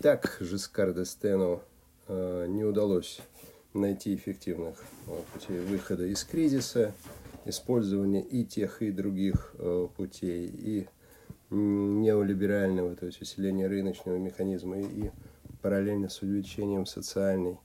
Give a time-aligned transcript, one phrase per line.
[0.00, 1.60] Так Жискар Дестену
[2.08, 3.20] э, не удалось
[3.74, 6.94] найти эффективных э, путей выхода из кризиса,
[7.44, 10.88] использования и тех, и других э, путей, и
[11.50, 15.10] неолиберального, то есть усиления рыночного механизма, и
[15.60, 17.58] параллельно с увеличением социальной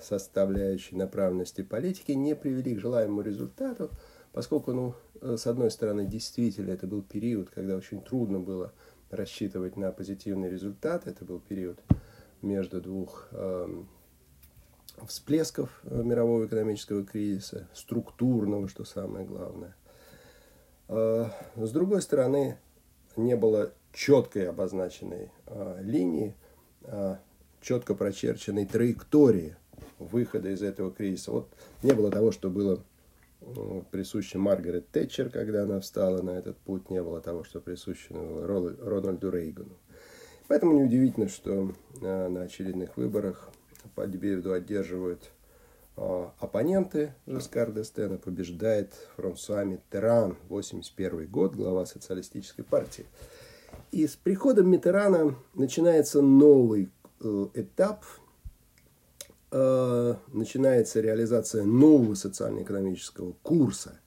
[0.00, 3.90] составляющей направленности политики, не привели к желаемому результату,
[4.32, 8.72] поскольку, ну, с одной стороны, действительно это был период, когда очень трудно было
[9.12, 11.78] рассчитывать на позитивный результат, это был период
[12.40, 13.68] между двух э,
[15.06, 19.76] всплесков э, мирового экономического кризиса, структурного, что самое главное.
[20.88, 22.58] Э, с другой стороны,
[23.16, 26.34] не было четкой обозначенной э, линии,
[27.60, 29.54] четко прочерченной траектории
[30.00, 31.30] выхода из этого кризиса.
[31.30, 31.48] Вот
[31.84, 32.82] не было того, что было
[33.90, 39.30] присуще Маргарет Тэтчер, когда она встала на этот путь, не было того, что присуще Рональду
[39.30, 39.76] Рейгану.
[40.48, 43.48] Поэтому неудивительно, что на очередных выборах
[43.94, 45.30] победу одерживают
[45.96, 53.06] а, оппоненты Жескар Дестена, побеждает Франсуа Миттеран, 81 год, глава социалистической партии.
[53.90, 58.04] И с приходом Миттерана начинается новый э, этап,
[59.52, 64.00] э, начинается реализация нового социально-экономического курса.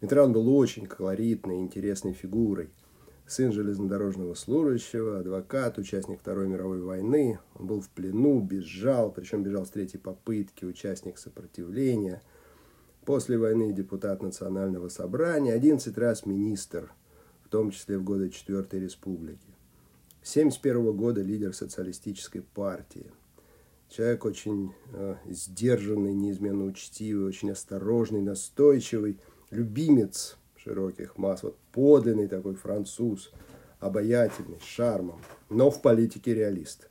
[0.00, 2.70] Миттеран был очень колоритной, интересной фигурой–
[3.26, 7.38] сын железнодорожного служащего, адвокат, участник Второй мировой войны.
[7.54, 12.22] Он был в плену, бежал, причем бежал с третьей попытки, участник сопротивления.
[13.04, 16.92] После войны депутат Национального собрания, 11 раз министр,
[17.44, 19.54] в том числе в годы Четвертой Республики.
[20.22, 23.12] С 1971 года лидер социалистической партии.
[23.88, 29.18] Человек очень э, сдержанный, неизменно учтивый, очень осторожный, настойчивый,
[29.50, 31.42] любимец широких масс.
[31.42, 33.30] Вот подлинный такой француз,
[33.78, 36.88] обаятельный, с шармом, но в политике реалист.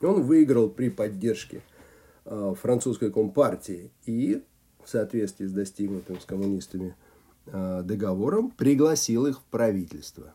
[0.00, 1.62] Он выиграл при поддержке
[2.24, 4.42] э, французской компартии и
[4.82, 6.96] в соответствии с достигнутым с коммунистами
[7.46, 10.32] э, договором пригласил их в правительство.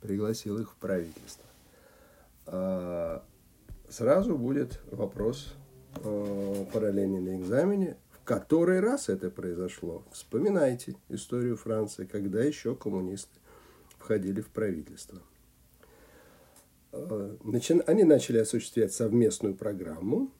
[0.00, 1.44] Пригласил их в правительство.
[3.88, 5.54] Сразу будет вопрос
[6.04, 7.96] э, параллельный на экзамене
[8.28, 10.04] который раз это произошло.
[10.12, 13.40] Вспоминайте историю Франции, когда еще коммунисты
[13.96, 15.22] входили в правительство.
[16.92, 17.36] Э,
[17.86, 20.30] они начали осуществлять совместную программу.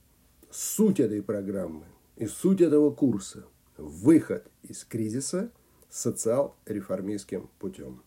[0.51, 1.87] Суть этой программы
[2.17, 3.47] и суть этого курса–
[3.79, 5.51] выход из кризиса
[5.89, 8.03] социал-реформистским путем.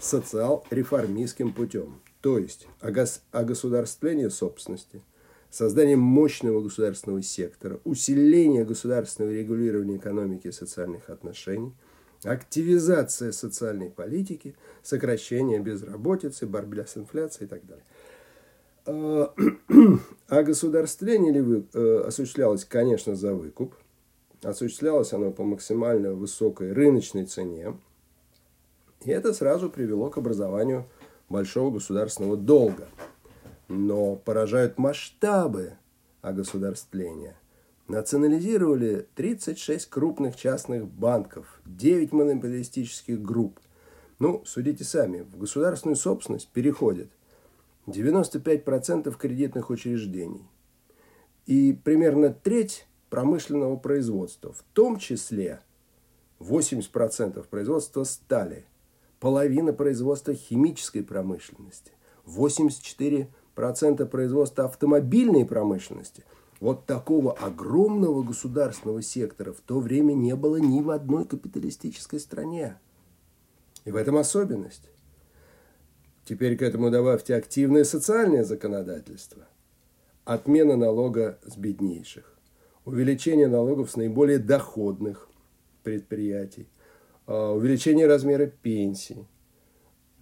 [0.00, 2.00] Социал-реформистским путем.
[2.24, 2.66] То есть
[3.32, 5.02] огосударствление собственности–
[5.50, 11.74] создание мощного государственного сектора, усиление государственного регулирования экономики и социальных отношений,
[12.22, 17.84] активизация социальной политики, сокращение безработицы, борьба с инфляцией и так далее.
[18.86, 23.74] А государствление э, осуществлялось, конечно, за выкуп.
[24.42, 27.76] Осуществлялось оно по максимально высокой рыночной цене.
[29.04, 30.86] И это сразу привело к образованию
[31.28, 32.88] большого государственного долга–
[33.68, 35.74] но поражают масштабы
[36.22, 37.36] огосударствления.
[37.88, 43.60] Национализировали 36 крупных частных банков, 9 монополистических групп.
[44.18, 47.10] Ну, судите сами, в государственную собственность переходит
[47.86, 50.48] 95% кредитных учреждений
[51.46, 55.60] и примерно треть промышленного производства, в том числе
[56.38, 58.64] 80% производства стали,
[59.20, 61.92] половина производства химической промышленности,
[62.26, 66.24] 84% процента производства автомобильной промышленности.
[66.60, 72.78] Вот такого огромного государственного сектора в то время не было ни в одной капиталистической стране.
[73.84, 74.88] И в этом особенность.
[76.24, 79.46] Теперь к этому добавьте активное социальное законодательство.
[80.24, 82.38] Отмена налога с беднейших.
[82.86, 85.28] Увеличение налогов с наиболее доходных
[85.82, 86.66] предприятий.
[87.26, 89.26] А, увеличение размера пенсий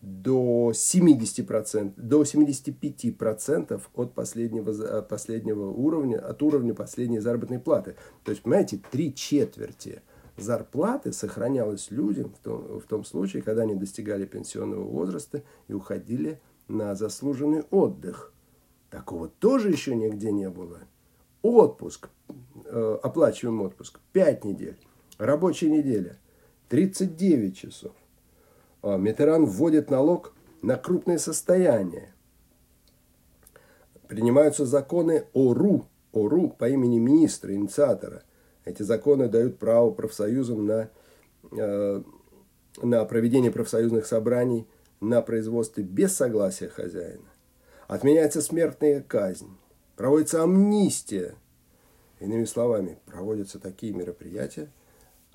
[0.03, 7.95] до 70%, до 75% от последнего, последнего уровня, от уровня последней заработной платы.
[8.25, 10.03] То есть, понимаете, три четверти
[10.37, 16.41] зарплаты сохранялось людям в том, в том случае, когда они достигали пенсионного возраста и уходили
[16.67, 18.33] на заслуженный отдых.
[18.91, 20.81] Такого тоже еще нигде не было.
[21.43, 22.11] Отпуск,
[22.65, 24.77] э, оплачиваемый отпуск, 5 недель,
[25.19, 26.19] рабочая неделя,
[26.73, 27.93] 39 часов.
[28.81, 30.33] А, Митеран вводит налог
[30.63, 32.15] на крупные состояния.
[34.09, 38.23] Принимаются законы ОРУ, ОРУ по имени министра, инициатора.
[38.65, 40.89] Эти законы дают право профсоюзам на,
[41.51, 42.03] э,
[42.81, 44.67] на проведение профсоюзных собраний
[44.99, 47.29] на производстве без согласия хозяина.
[47.87, 49.59] Отменяется смертная казнь.
[49.95, 51.35] Проводится амнистия.
[52.19, 54.71] Иными словами, проводятся такие мероприятия,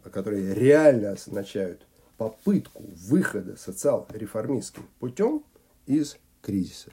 [0.03, 1.85] которые реально означают
[2.17, 5.43] попытку выхода социал-реформистским путем
[5.85, 6.91] из кризиса.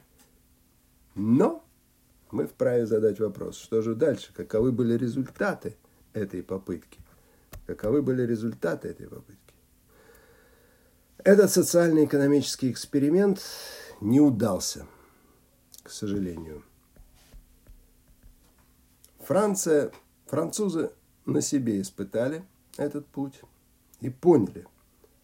[1.14, 1.64] Но
[2.30, 5.76] мы вправе задать вопрос, что же дальше, каковы были результаты
[6.12, 7.00] этой попытки?
[7.66, 9.54] Каковы были результаты этой попытки?
[11.18, 13.40] Этот социально-экономический эксперимент
[14.00, 14.86] не удался,
[15.82, 16.62] к сожалению.
[19.20, 19.90] Франция,
[20.26, 20.90] французы
[21.24, 22.44] на себе испытали
[22.76, 23.40] этот путь
[24.00, 24.66] и поняли,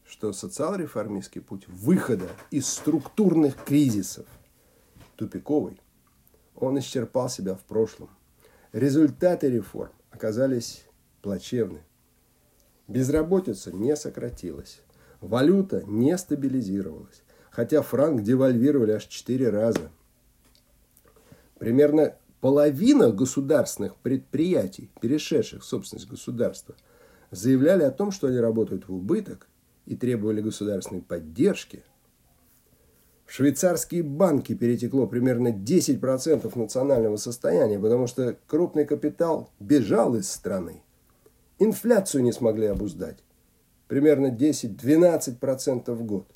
[0.05, 4.27] что социал-реформистский путь выхода из структурных кризисов
[5.17, 5.81] тупиковый,
[6.57, 8.11] он исчерпал себя в прошлом.
[8.73, 10.85] Результаты реформ оказались
[11.23, 11.83] плачевны.
[12.89, 14.81] Безработица не сократилась,
[15.21, 19.91] валюта не стабилизировалась, хотя франк девальвировали аж четыре раза.
[21.59, 26.75] Примерно половина государственных предприятий, перешедших в собственность государства,
[27.31, 29.49] заявляли о том, что они работают в убыток
[29.87, 31.85] и требовали государственной поддержки.
[33.27, 40.83] В швейцарские банки перетекло примерно 10% национального состояния, потому что крупный капитал бежал из страны.
[41.59, 43.19] Инфляцию не смогли обуздать.
[43.87, 46.27] Примерно 10-12% в год.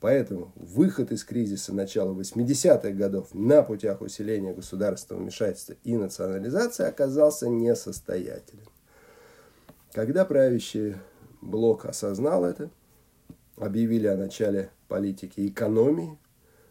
[0.00, 7.48] Поэтому выход из кризиса начала 80-х годов на путях усиления государственного вмешательства и национализации оказался
[7.48, 8.66] несостоятелен.
[9.92, 10.96] Когда правящий
[11.40, 12.70] блок осознал это,
[13.56, 16.18] объявили о начале политики экономии,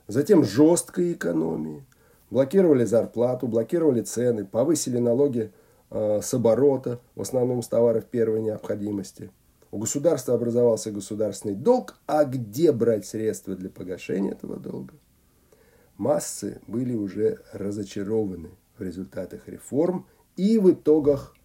[0.07, 1.85] затем жесткой экономии,
[2.29, 5.51] блокировали зарплату, блокировали цены, повысили налоги
[5.89, 9.31] э, с оборота, в основном с товаров первой необходимости–
[9.71, 14.93] у государства образовался государственный долг, а где брать средства для погашения этого долга?
[15.97, 21.35] Массы были уже разочарованы в результатах реформ и в итогах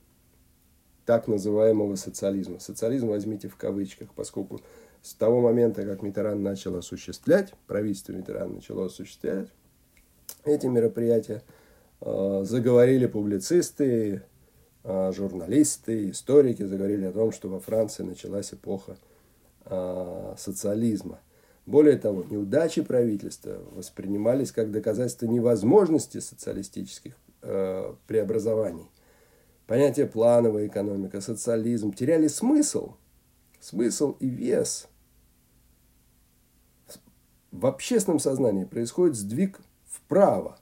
[1.06, 2.60] так называемого социализма.
[2.60, 4.60] Социализм возьмите в кавычках, поскольку
[5.02, 9.48] с того момента, как Митеран начал осуществлять, правительство Митеран начало осуществлять
[10.44, 11.42] эти мероприятия,
[12.00, 14.22] э, заговорили публицисты,
[14.84, 18.96] а, журналисты, историки заговорили о том, что во Франции началась эпоха
[19.64, 21.20] а, социализма.
[21.66, 27.12] Более того, неудачи правительства воспринимались как доказательство невозможности социалистических
[27.42, 28.88] а, преобразований.
[29.66, 32.94] Понятие плановая экономика, социализм теряли смысл,
[33.60, 34.88] смысл и вес.
[37.50, 40.58] В общественном сознании происходит сдвиг вправо,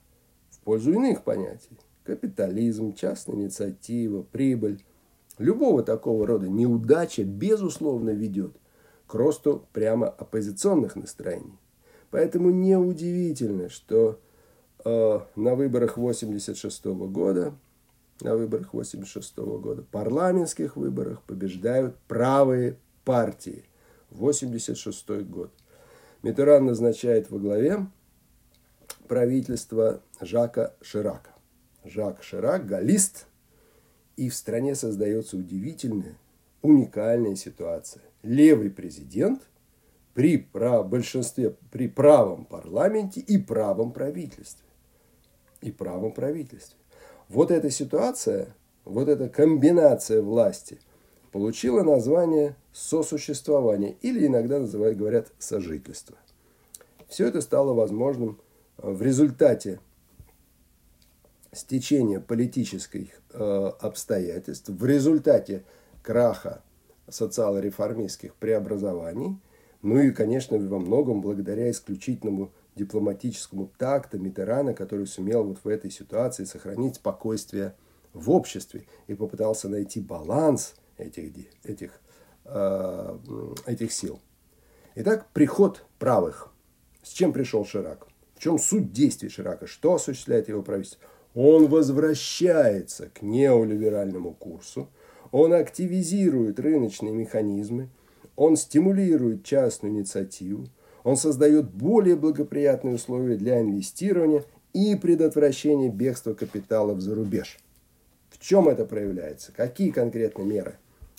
[0.51, 1.79] в пользу иных понятий
[2.11, 4.83] капитализм, частная инициатива, прибыль.
[5.39, 8.57] Любого такого рода неудача, безусловно, ведет
[9.07, 11.59] к росту прямо оппозиционных настроений.
[12.11, 14.19] Поэтому неудивительно, что
[14.85, 17.55] э, на выборах 86 года,
[18.23, 23.65] на выборах 86 года, парламентских выборах побеждают правые партии.
[24.11, 25.53] 86 год.
[26.23, 27.87] Митеран назначает во главе
[29.09, 31.31] правительство Жака Ширака.
[31.85, 33.27] Жак Ширак, галлист,
[34.17, 36.19] и в стране создается удивительная,
[36.61, 38.03] уникальная ситуация.
[38.23, 39.49] Левый президент
[40.13, 44.67] при прав, большинстве, при правом парламенте и правом правительстве.
[45.63, 46.80] И правом правительстве.
[47.31, 48.49] Вот эта ситуация,
[48.85, 50.81] вот эта комбинация власти
[51.31, 56.17] получила название сосуществование или иногда называют, говорят, сожительство.
[57.07, 58.41] Все это стало возможным
[58.79, 59.79] в результате
[61.53, 65.63] стечения политических э, обстоятельств в результате
[66.03, 66.63] краха
[67.09, 69.39] социал-реформистских преобразований,
[69.83, 75.91] ну и, конечно, во многом благодаря исключительному дипломатическому такту Митерана, который сумел вот в этой
[75.91, 77.75] ситуации сохранить спокойствие
[78.15, 81.33] в обществе и попытался найти баланс этих,
[81.63, 82.01] этих,
[82.47, 83.19] э,
[83.67, 84.19] этих сил.
[84.95, 86.53] Итак, приход правых.
[87.03, 88.07] С чем пришел Ширак?
[88.35, 89.67] В чем суть действий Ширака?
[89.67, 91.01] Что осуществляет его правительство?
[91.35, 94.89] Он возвращается к неолиберальному курсу,
[95.31, 97.89] он активизирует рыночные механизмы,
[98.35, 100.67] он стимулирует частную инициативу,
[101.05, 107.59] он создает более благоприятные условия для инвестирования и предотвращения бегства капиталов за рубеж.
[108.31, 109.53] В чем это проявляется?
[109.53, 110.77] Какие конкретные меры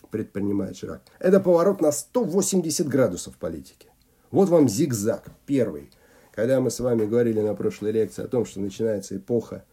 [0.09, 1.01] предпринимает Ширак?
[1.19, 3.87] Это поворот на 180 градусов политики.
[4.31, 5.25] Вот вам зигзаг.
[5.45, 5.89] Первый.
[6.33, 9.65] Когда мы с вами говорили на прошлой лекции о том, что начинается эпоха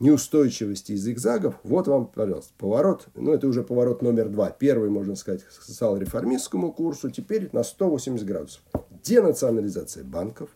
[0.00, 3.06] неустойчивости и зигзагов, вот вам, пожалуйста, поворот.
[3.14, 4.50] Ну, это уже поворот номер два.
[4.50, 8.62] Первый, можно сказать, к социал-реформистскому курсу, теперь на 180 градусов.
[9.02, 10.50] Денационализация банков,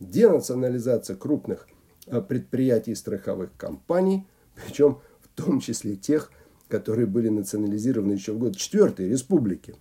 [0.00, 1.66] денационализация крупных
[2.06, 6.30] э, предприятий страховых компаний, причем в том числе тех,
[6.68, 9.74] которые были национализированы еще в год четвертой республики.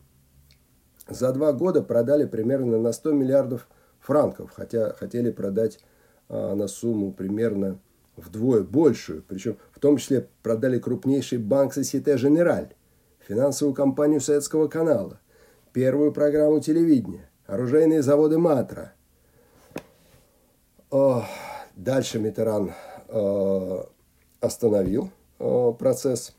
[1.07, 3.67] За два года продали примерно на 100 миллиардов
[3.99, 5.79] франков, хотя хотели продать
[6.27, 7.79] а, на сумму примерно
[8.15, 9.23] вдвое большую.
[9.27, 12.71] Причем в том числе продали крупнейший банк Societe Generale,
[13.19, 15.19] финансовую компанию Советского канала,
[15.73, 18.93] первую программу телевидения, оружейные заводы Матра.
[21.75, 22.73] Дальше Митеран
[23.07, 23.89] а,
[24.39, 26.35] остановил а, процесс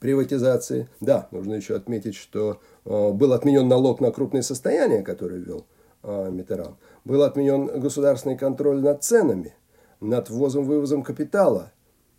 [0.00, 0.88] приватизации.
[1.00, 5.66] Да, нужно еще отметить, что был отменен налог на крупные состояния, который ввел
[6.04, 6.76] Митеран.
[7.04, 9.54] Был отменен государственный контроль над ценами,
[10.00, 11.72] над ввозом-вывозом капитала.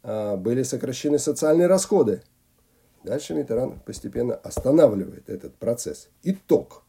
[0.04, 2.22] Были сокращены социальные расходы.
[3.04, 6.10] Дальше Митеран постепенно останавливает этот процесс.
[6.24, 6.84] Итог.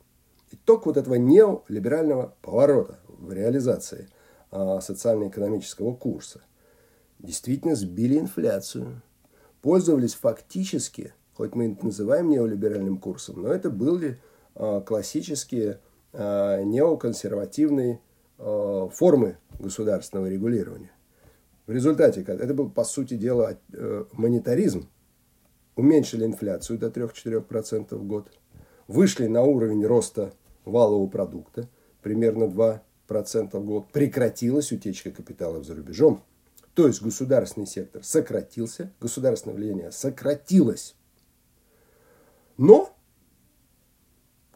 [0.51, 4.09] Итог вот этого неолиберального поворота в реализации
[4.51, 6.41] социально-экономического курса.
[7.19, 9.03] Действительно сбили инфляцию.
[9.63, 14.19] Пользовались фактически, хоть мы это называем неолиберальным курсом, но это были
[14.55, 15.81] классические
[16.13, 18.01] неоконсервативные
[18.39, 20.91] формы государственного регулирования.
[21.67, 24.89] В результате это был, по сути дела, э, монетаризм,
[25.77, 28.33] уменьшили инфляцию до 3-4% в год,
[28.89, 30.33] вышли на уровень роста
[30.71, 31.69] валового продукта,
[32.03, 36.23] примерно 2% в год, прекратилась утечка капитала за рубежом,
[36.75, 40.95] то есть государственный сектор сократился, государственное влияние сократилось.
[42.57, 42.95] Но,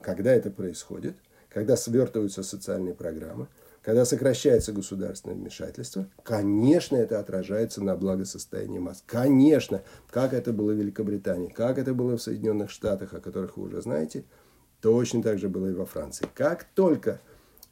[0.01, 1.17] когда это происходит,
[1.49, 3.49] когда свертываются социальные программы,
[3.83, 9.03] когда сокращается государственное вмешательство, конечно, это отражается на благосостоянии масс.
[9.05, 13.65] Конечно, как это было в Великобритании, как это было в Соединенных Штатах, о которых вы
[13.65, 14.25] уже знаете,
[14.85, 16.29] точно так же было и во Франции.
[16.35, 17.19] Как только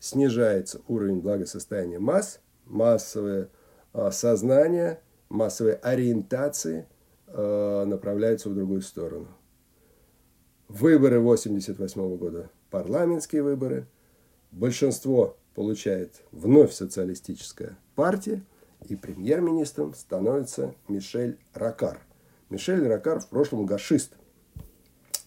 [0.01, 3.51] снижается уровень благосостояния масс, массовое
[3.93, 6.87] а, сознание, массовые ориентации
[7.27, 9.29] а, направляются в другую сторону.
[10.69, 13.87] Выборы 1988 года, парламентские выборы,
[14.51, 18.43] большинство получает вновь социалистическая партия,
[18.89, 22.01] и премьер-министром становится Мишель Ракар.
[22.49, 24.15] Мишель Ракар в прошлом гашист.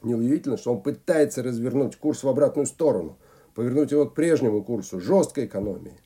[0.06, 3.18] Неудивительно, что он пытается развернуть курс в обратную сторону,
[3.56, 6.00] повернуть его к прежнему курсу жесткой экономии,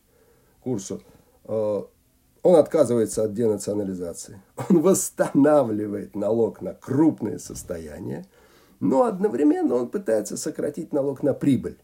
[0.63, 1.01] курсу.
[1.43, 1.83] Э,
[2.41, 8.25] он отказывается от денационализации, он восстанавливает налог на крупные состояния,
[8.79, 11.77] но одновременно он пытается сократить налог на прибыль.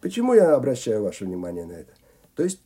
[0.00, 1.92] Почему я обращаю ваше внимание на это?
[2.34, 2.60] То есть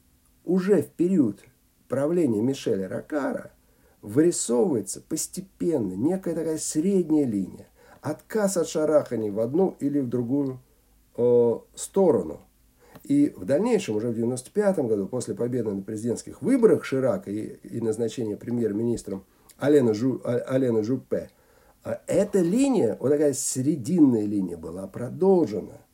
[0.46, 1.40] уже в период
[1.86, 3.52] правления Мишеля Ракара
[4.00, 7.66] вырисовывается постепенно некая такая средняя линия.
[8.00, 10.58] Отказ от шараханий в одну или в другую
[11.16, 12.40] э, сторону.
[13.04, 17.80] И в дальнейшем, уже в 1995 году, после победы на президентских выборах Ширака и, и
[17.80, 19.24] назначения премьер-министром
[19.58, 21.30] Алена, Жу, а, Алена Жупе,
[21.82, 25.78] а эта линия, вот такая срединная линия была продолжена–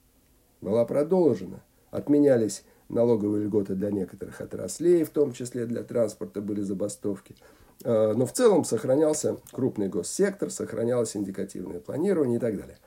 [0.61, 1.63] была продолжена.
[1.91, 7.37] Отменялись налоговые льготы для некоторых отраслей, в том числе для транспорта были забастовки.
[7.85, 12.79] А, но в целом сохранялся крупный госсектор, сохранялось индикативное планирование и так далее.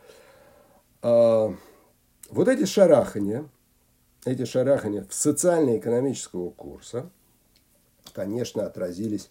[1.01, 1.53] А,
[2.29, 3.46] вот эти шарахания,
[4.25, 7.10] эти шарахания в социально-экономического курса,
[8.13, 9.29] конечно, отразились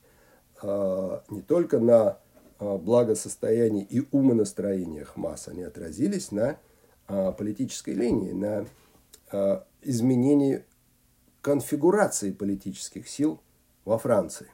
[0.63, 2.19] а, не только на
[2.61, 6.59] благосостоянии и умонастроениях масс, они отразились на
[7.07, 10.65] политической линии, на изменении
[11.41, 13.41] конфигурации политических сил
[13.85, 14.49] во Франции.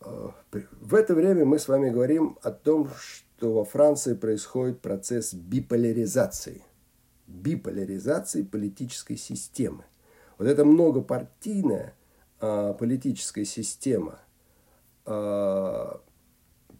[0.00, 0.34] А,
[0.80, 6.62] в это время мы с вами говорим о том, что во Франции происходит процесс биполяризации.
[7.26, 9.84] Биполяризации политической системы.
[10.38, 11.94] Вот эта многопартийная
[12.38, 14.18] политическая система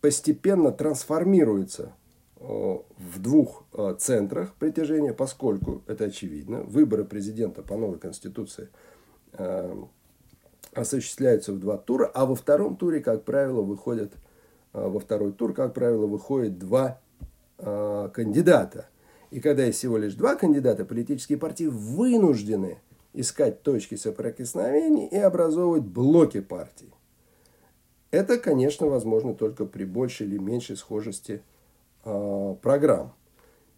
[0.01, 1.93] постепенно трансформируется
[2.41, 6.63] в двух э, центрах притяжения, поскольку это очевидно.
[6.63, 8.71] Выборы президента по новой конституции
[9.35, 9.85] э,
[10.73, 14.13] осуществляются в два тура, а во втором туре, как правило, выходят
[14.73, 17.01] э, во второй тур, как правило, выходят два
[17.59, 18.89] кандидата.
[19.31, 22.79] И когда есть всего лишь два кандидата, политические партии вынуждены
[23.13, 26.91] искать точки соприкосновений и образовывать блоки партий.
[28.11, 31.43] Это, конечно, возможно только при большей или меньшей схожести
[32.05, 33.13] Э, программ.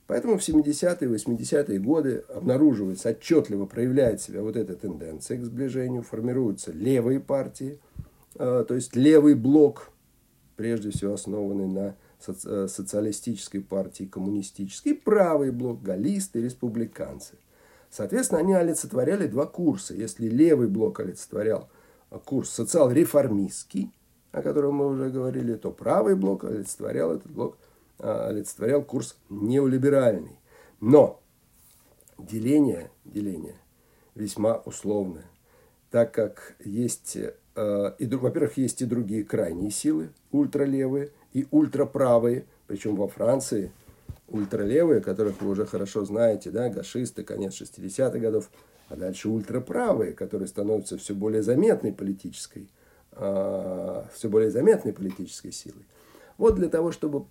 [0.07, 6.73] Поэтому в 70-е, 80-е годы обнаруживается, отчетливо проявляет себя вот эта тенденция к сближению, формируются
[6.73, 7.79] левые партии,
[8.35, 9.91] э, то есть левый блок,
[10.57, 17.35] прежде всего основанный на э, социалистической партии, коммунистической, правый блок, галлисты, республиканцы.
[17.91, 19.95] Соответственно, они олицетворяли два курса.
[19.95, 21.69] Если левый блок олицетворял
[22.25, 23.93] курс социал-реформистский,
[24.33, 27.72] о котором мы уже говорили, то правый блок олицетворял этот блок, а,
[28.03, 30.39] олицетворял курс неолиберальный.
[30.81, 31.21] Но
[32.19, 33.57] деление, деление
[34.15, 35.25] весьма условное,
[35.91, 42.97] так как есть, э, и, во-первых, есть и другие крайние силы, ультралевые и ультраправые, причем
[42.97, 43.73] во Франции
[44.29, 48.51] ультралевые, которых вы уже хорошо знаете, да, гашисты, конец 60-х годов,
[48.89, 52.69] а дальше ультраправые, которые становятся все более заметной политической,
[53.13, 55.87] э, все более заметной политической силой.
[56.43, 57.27] Вот для того, чтобы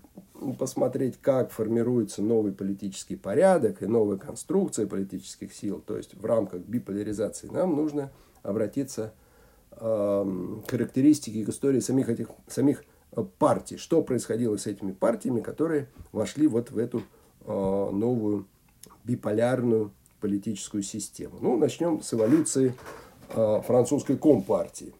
[0.57, 6.61] посмотреть, как формируется новый политический порядок и новая конструкция политических сил, то есть в рамках
[6.61, 8.09] биполяризации, нам нужно
[8.41, 9.13] обратиться
[9.71, 10.25] э,
[10.65, 15.89] к характеристике, к истории самих этих самих э, партий, что происходило с этими партиями, которые
[16.13, 18.47] вошли вот в эту э, новую
[19.03, 19.91] биполярную
[20.21, 21.35] политическую систему.
[21.41, 22.75] Ну, начнем с эволюции
[23.33, 24.93] э, французской компартии.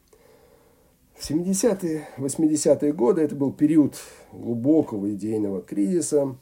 [1.22, 3.96] В 70-е, 80-е годы это был период
[4.34, 6.36] глубокого идейного кризиса,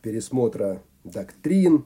[0.00, 1.84] пересмотра доктрин.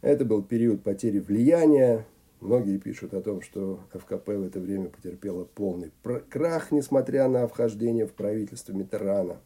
[0.00, 2.04] Это был период потери влияния.
[2.40, 5.92] Многие пишут о том, что ФКП в это время потерпела полный
[6.28, 9.36] крах, несмотря на вхождение в правительство Митерана.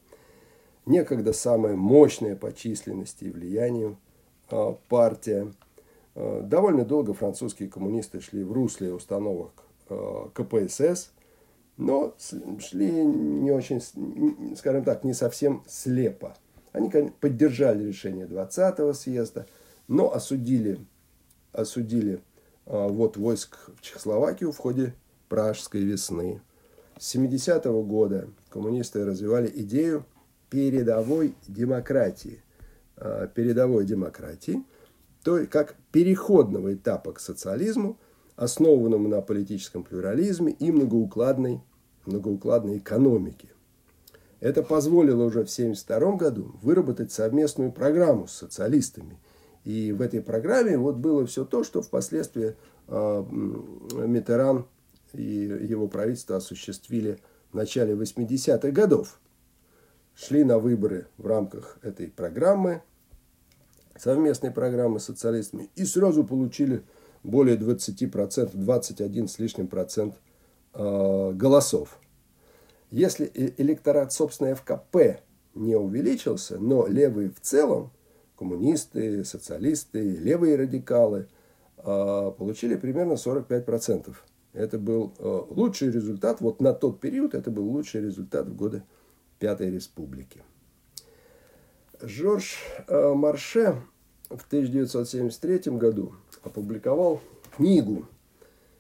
[0.87, 3.99] Некогда самая мощная по численности и влиянию
[4.49, 5.53] а, партия.
[6.15, 9.53] А, довольно долго французские коммунисты шли в русле установок
[9.91, 11.11] а, КПСС–
[11.77, 12.15] но
[12.59, 13.81] шли не очень,
[14.57, 16.37] скажем так, не совсем слепо.
[16.73, 16.91] Они
[17.21, 19.47] поддержали решение 20-го съезда,
[19.89, 20.79] но осудили,
[21.53, 22.21] осудили
[22.67, 24.95] а, вот войск в Чехословакию в ходе
[25.29, 26.41] Пражской весны.
[26.99, 30.05] С 70-го года коммунисты развивали идею
[30.51, 32.43] передовой демократии.
[32.97, 34.65] А, передовой демократии,
[35.23, 37.99] то есть как переходного этапа к социализму–
[38.37, 41.61] основанному на политическом плюрализме и многоукладной,
[42.05, 43.49] многоукладной экономике.
[44.41, 49.19] Это позволило уже в 1972 году выработать совместную программу с социалистами.
[49.65, 52.55] И в этой программе вот было все то, что впоследствии
[52.87, 53.25] э,
[54.07, 54.67] Митеран
[55.15, 57.19] и его правительство осуществили
[57.51, 59.19] в начале 80-х годов.
[60.15, 62.83] Шли на выборы в рамках этой программы,
[63.99, 66.83] совместной программы с социалистами, и сразу получили
[67.27, 70.15] более 20%, 21 с лишним процент
[70.75, 71.99] э, голосов.
[72.91, 75.21] Если электорат, собственно, ФКП
[75.55, 77.91] не увеличился, но левые в целом,
[78.39, 81.27] коммунисты, социалисты, левые радикалы,
[81.79, 84.15] э, получили примерно 45%.
[84.53, 88.85] Это был э, лучший результат, вот на тот период это был лучший результат в годы
[89.41, 90.43] Пятой Республики.
[92.01, 92.59] Жорж
[92.89, 93.83] Марше
[94.29, 97.21] в 1973 году опубликовал
[97.57, 98.07] книгу,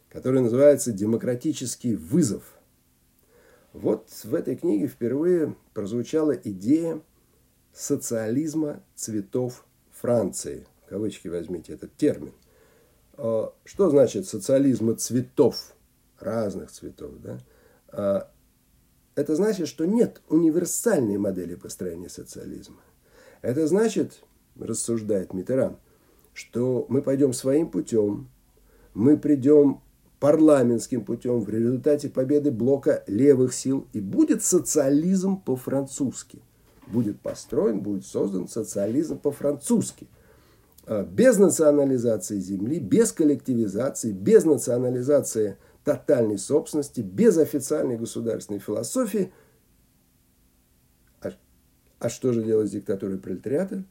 [0.08, 2.58] которая называется «Демократический вызов».
[3.72, 7.00] Вот в этой книге впервые прозвучала идея
[7.74, 10.66] социализма цветов Франции.
[10.86, 12.32] В кавычки возьмите этот термин.
[13.14, 15.74] А, что значит социализма цветов?
[16.18, 17.12] Разных цветов.
[17.20, 17.38] Да?
[17.88, 18.30] А,
[19.14, 22.80] это значит, что нет универсальной модели построения социализма.
[23.42, 24.22] Это значит,
[24.58, 25.76] рассуждает Митеран,
[26.32, 28.28] что мы пойдем своим путем,
[28.94, 29.80] мы придем
[30.20, 36.42] парламентским путем в результате победы блока левых сил, и будет социализм по-французски.
[36.86, 40.08] Будет построен, будет создан социализм по-французски.
[40.86, 49.32] А, без национализации земли, без коллективизации, без национализации тотальной собственности, без официальной государственной философии.
[51.20, 51.30] А,
[51.98, 53.84] а что же делать с диктатурой пролетариата?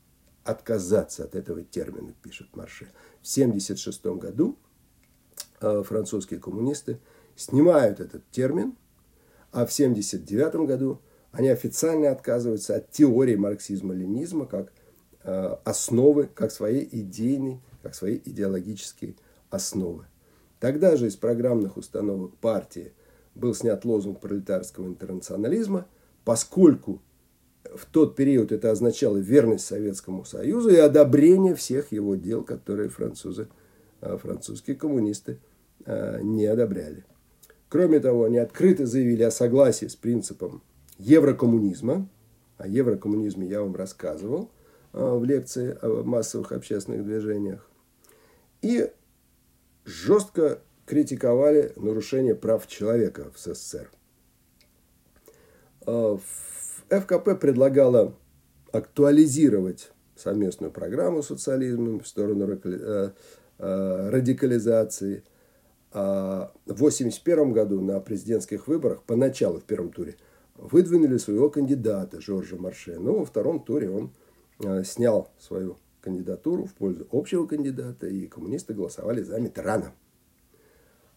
[0.45, 2.85] Отказаться от этого термина, пишет Марше.
[3.21, 4.57] В 1976 году
[5.59, 6.99] э, французские коммунисты
[7.35, 8.77] снимают этот термин,
[9.51, 14.71] а в 1979 году они официально отказываются от теории марксизма-ленизма как
[15.23, 19.17] э, основы, как своей идейной, как своей идеологической
[19.49, 20.05] основы.
[20.59, 22.93] Тогда же из программных установок партии
[23.33, 25.87] был снят лозунг пролетарского интернационализма,
[26.23, 27.01] поскольку
[27.75, 33.47] в тот период это означало верность Советскому Союзу и одобрение всех его дел, которые французы,
[34.01, 35.39] а, французские коммунисты
[35.85, 37.05] а, не одобряли.
[37.69, 40.63] Кроме того, они открыто заявили о согласии с принципом
[40.97, 42.07] еврокоммунизма.
[42.57, 44.49] О еврокоммунизме я вам рассказывал
[44.93, 47.69] а, в лекции о массовых общественных движениях.
[48.61, 48.89] И
[49.83, 53.91] жестко критиковали нарушение прав человека в СССР.
[55.85, 56.21] В
[56.89, 58.13] ФКП предлагала
[58.71, 63.11] актуализировать совместную программу социализма в сторону э,
[63.57, 65.23] э, радикализации.
[65.91, 70.17] А в 1981 году на президентских выборах, поначалу в первом туре,
[70.55, 72.97] выдвинули своего кандидата Жоржа Марше.
[72.99, 74.11] Но во втором туре он
[74.59, 79.91] э, снял свою кандидатуру в пользу общего кандидата, и коммунисты голосовали за Митерана.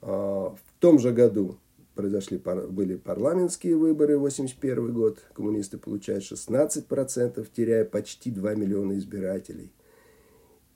[0.01, 1.59] А, в том же году
[1.99, 5.19] произошли, были парламентские выборы, 81 год.
[5.35, 9.73] Коммунисты получают 16%, теряя почти 2 миллиона избирателей.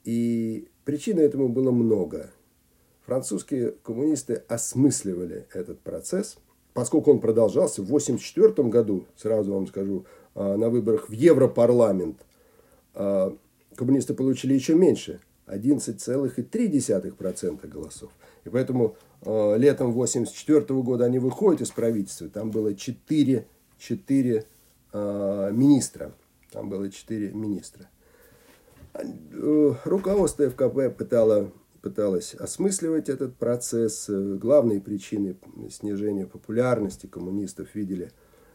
[0.02, 2.32] И причин этому было много.
[3.06, 6.38] Французские коммунисты осмысливали этот процесс,
[6.74, 10.04] поскольку он продолжался в 1984 году, сразу вам скажу,
[10.34, 12.16] а, на выборах в Европарламент,
[12.94, 13.32] а,
[13.76, 18.10] коммунисты получили еще меньше, 11,3% голосов.
[18.44, 22.28] И поэтому э, летом 1984 года они выходят из правительства.
[22.28, 23.46] Там было 4,
[23.78, 24.46] 4
[24.92, 26.12] э, министра.
[26.50, 27.88] Там было 4 министра.
[28.94, 34.06] Э, руководство ФКП пытало, пыталось осмысливать этот процесс.
[34.08, 35.36] Главные причины
[35.70, 38.10] снижения популярности коммунистов видели,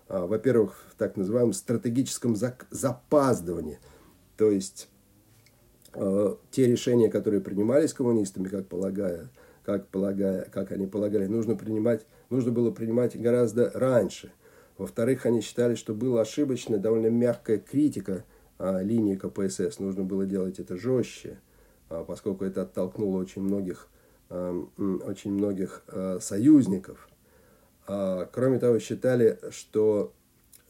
[0.09, 3.79] э, во-первых, в так называемом стратегическом запаздывании.
[4.37, 4.96] То есть э,
[6.51, 9.29] те решения, которые принимались коммунистами, как полагая,
[9.63, 14.31] как, полагая, как они полагали, нужно, принимать, нужно было принимать гораздо раньше.
[14.77, 18.23] Во-вторых, они считали, что была ошибочная, довольно мягкая критика
[18.59, 19.79] а, линии КПСС.
[19.79, 21.39] Нужно было делать это жестче,
[21.89, 23.87] а, поскольку это оттолкнуло очень многих,
[24.29, 27.09] а, очень многих а, союзников.
[27.87, 30.13] А, кроме того, считали, что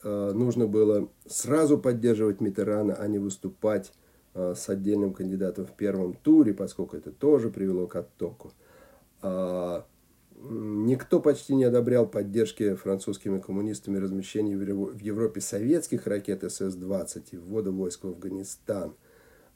[0.03, 3.91] а, нужно было сразу поддерживать Митерана, а не выступать
[4.37, 8.51] с отдельным кандидатом в первом туре, поскольку это тоже привело к оттоку.
[9.21, 9.85] А,
[10.35, 17.71] никто почти не одобрял поддержки французскими коммунистами размещения в Европе советских ракет СС-20 и ввода
[17.71, 18.95] войск в Афганистан.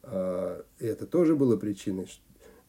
[0.03, 2.09] А, это тоже было причиной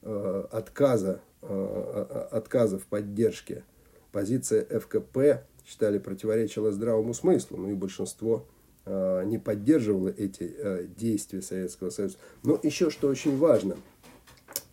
[0.03, 3.65] а, отказа, отказа в поддержке.
[4.13, 8.47] Позиция ФКП, считали, противоречила здравому смыслу, ну и большинство
[8.85, 12.17] не поддерживало эти действия Советского Союза.
[12.43, 13.77] Но еще что очень важно,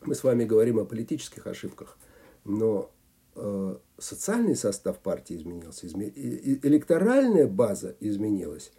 [0.02, 1.98] мы с вами говорим о политических ошибках–
[2.46, 2.92] но
[3.36, 6.12] э, социальный состав партии изменился, изме...
[6.16, 8.72] электоральная база изменилась.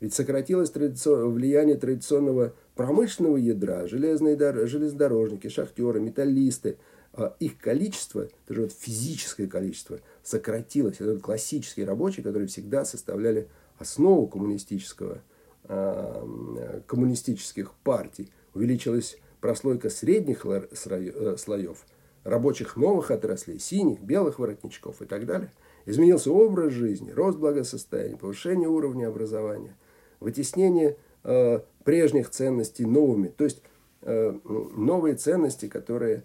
[0.00, 1.32] Ведь сократилось традицион...
[1.32, 4.66] влияние традиционного промышленного ядра, железные дор...
[4.66, 6.78] железнодорожники, шахтеры, металлисты.
[7.16, 11.00] А их количество, даже вот физическое количество, сократилось.
[11.00, 15.22] Это классические рабочие, которые всегда составляли основу коммунистического,
[15.64, 18.30] э, коммунистических партий.
[18.54, 21.84] Увеличилась прослойка средних э, слоев–
[22.24, 25.52] рабочих новых отраслей, синих, белых воротничков и так далее.
[25.86, 29.76] Изменился образ жизни, рост благосостояния, повышение уровня образования,
[30.18, 33.28] вытеснение э, прежних ценностей новыми.
[33.28, 33.62] То есть
[34.00, 36.24] э, новые ценности, которые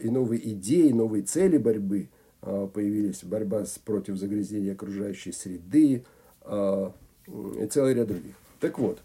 [0.00, 2.08] и новые идеи, новые цели борьбы
[2.40, 3.24] появились.
[3.24, 6.04] Борьба против загрязнения окружающей среды
[6.48, 8.34] и целый ряд других.
[8.60, 9.02] Так вот,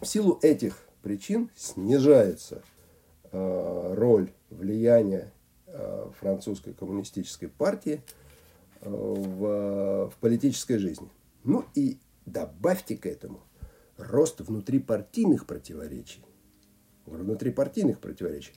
[0.00, 2.62] в силу этих причин снижается
[3.30, 5.32] э, роль влияние
[5.66, 8.02] э, французской коммунистической партии
[8.80, 11.08] в, в политической жизни.
[11.44, 13.40] Ну и добавьте к этому
[13.96, 16.24] рост внутрипартийных противоречий.
[17.06, 18.52] Внутрипартийных противоречий.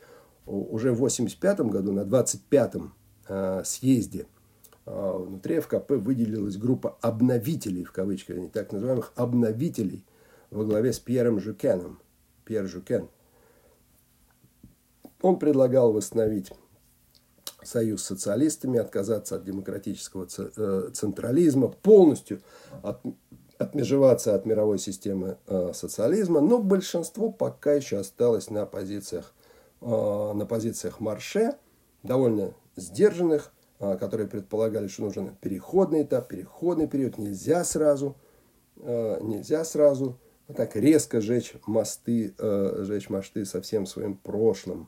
[0.45, 2.93] Уже в 1985 году на 25-м
[3.27, 4.27] э, съезде
[4.85, 10.05] внутри ФКП выделилась группа обновителей, в кавычках, так называемых обновителей,
[10.51, 11.99] во главе с Пьером Жукеном.
[12.45, 13.09] Пьер Жукен–
[15.25, 16.51] он предлагал восстановить
[17.63, 22.41] союз с социалистами, отказаться от демократического э, централизма, полностью
[22.83, 23.01] от,
[23.57, 29.33] отмежеваться от мировой системы э, социализма, но большинство пока еще осталось на позициях,
[29.81, 31.55] э, на позициях Марше,
[32.03, 38.15] довольно сдержанных, которые предполагали, что нужен переходный этап, переходный период, нельзя сразу,
[38.77, 40.17] нельзя сразу
[40.55, 44.87] так резко жечь мосты, жечь мосты со всем своим прошлым.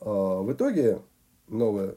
[0.00, 1.00] А, в итоге
[1.48, 1.94] новое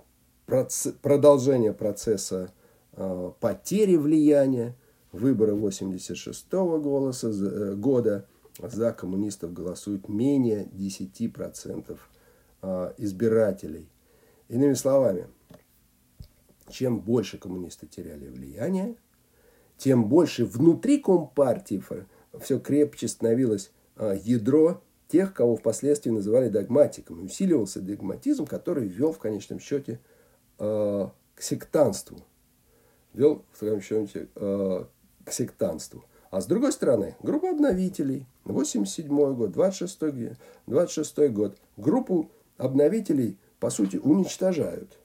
[1.01, 2.51] продолжение процесса
[2.93, 4.75] а, потери влияния,
[5.11, 8.27] выборы 86 -го голоса, э, года
[8.61, 11.99] за коммунистов голосуют менее 10%
[12.61, 13.87] а, избирателей.
[14.49, 15.27] Иными словами,
[16.69, 18.95] чем больше коммунисты теряли влияние,
[19.77, 21.81] тем больше внутри Компартии
[22.39, 23.71] все крепче становилось
[24.23, 27.25] ядро тех, кого впоследствии называли догматиком.
[27.25, 29.99] усиливался догматизм, который вел в конечном счете
[30.59, 32.19] э, к сектанству.
[33.13, 34.85] Вел в конечном счете э,
[35.25, 36.05] к сектанству.
[36.29, 41.57] А с другой стороны, группа обновителей, 87 год, 26 26 год.
[41.75, 44.99] Группу обновителей, по сути, уничтожают.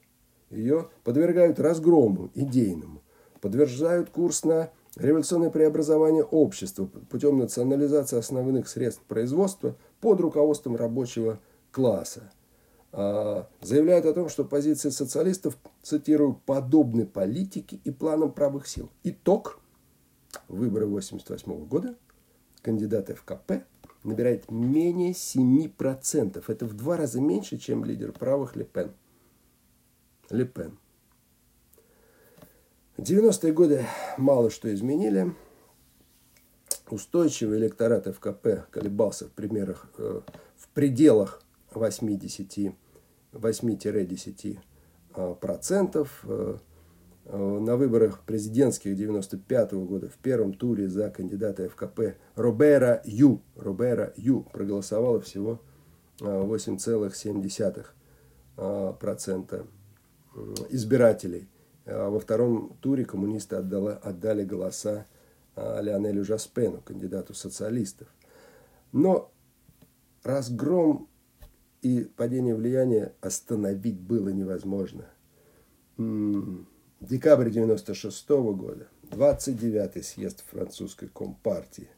[0.49, 3.01] Ее подвергают разгрому идейному,
[3.41, 11.39] подтверждают курс на революционное преобразование общества путем национализации основных средств производства под руководством рабочего
[11.71, 12.31] класса.
[12.91, 18.89] А, заявляют о том, что позиции социалистов, цитирую, подобны политике и планам правых сил.
[19.03, 19.59] Итог
[20.47, 21.95] выборы 1988 года
[22.61, 23.65] кандидат ФКП
[24.03, 26.43] набирает менее 7%.
[26.47, 28.93] Это в два раза меньше, чем лидер правых Лепен.
[30.29, 30.77] Лепен.
[32.97, 33.85] 90-е годы
[34.17, 35.35] мало что изменили.
[36.89, 40.21] Устойчивый электорат ФКП колебался в, примерах, э,
[40.55, 42.75] в пределах 8-10
[45.13, 46.23] а, процентов.
[46.23, 46.57] Э,
[47.25, 53.41] э, на выборах президентских 95 -го года в первом туре за кандидата ФКП Робера Ю,
[53.55, 55.59] Робера Ю проголосовало всего
[56.19, 57.87] 8,7%
[58.99, 59.65] процента
[60.69, 61.47] избирателей.
[61.85, 65.05] А во втором туре коммунисты отдала, отдали голоса
[65.55, 68.07] а, Леонелю Жаспену, кандидату социалистов.
[68.91, 69.31] Но
[70.23, 71.07] разгром
[71.81, 75.05] и падение влияния остановить было невозможно.
[75.97, 81.89] Декабрь 96 года, 29-й съезд французской компартии.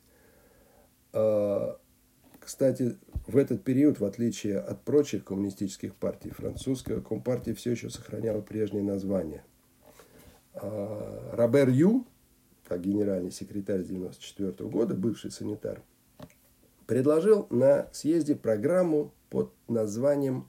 [2.48, 2.96] Кстати,
[3.28, 8.84] в этот период, в отличие от прочих коммунистических партий, французская компартия все еще сохраняла прежнее
[8.84, 9.44] название–
[10.62, 12.06] а, Робер Ю,
[12.68, 15.82] как генеральный секретарь 1994 года, бывший санитар,
[16.86, 20.48] предложил на съезде программу под названием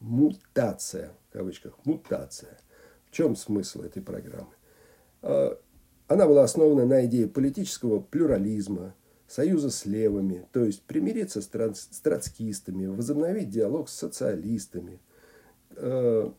[0.00, 2.58] «Мутация», в кавычках, «Мутация».
[3.06, 4.52] В чем смысл этой программы?
[5.22, 5.58] А,
[6.06, 8.94] она была основана на идее политического плюрализма,
[9.26, 15.00] союза с левыми, то есть примириться с троцкистами, возобновить диалог с социалистами.
[15.76, 16.32] А,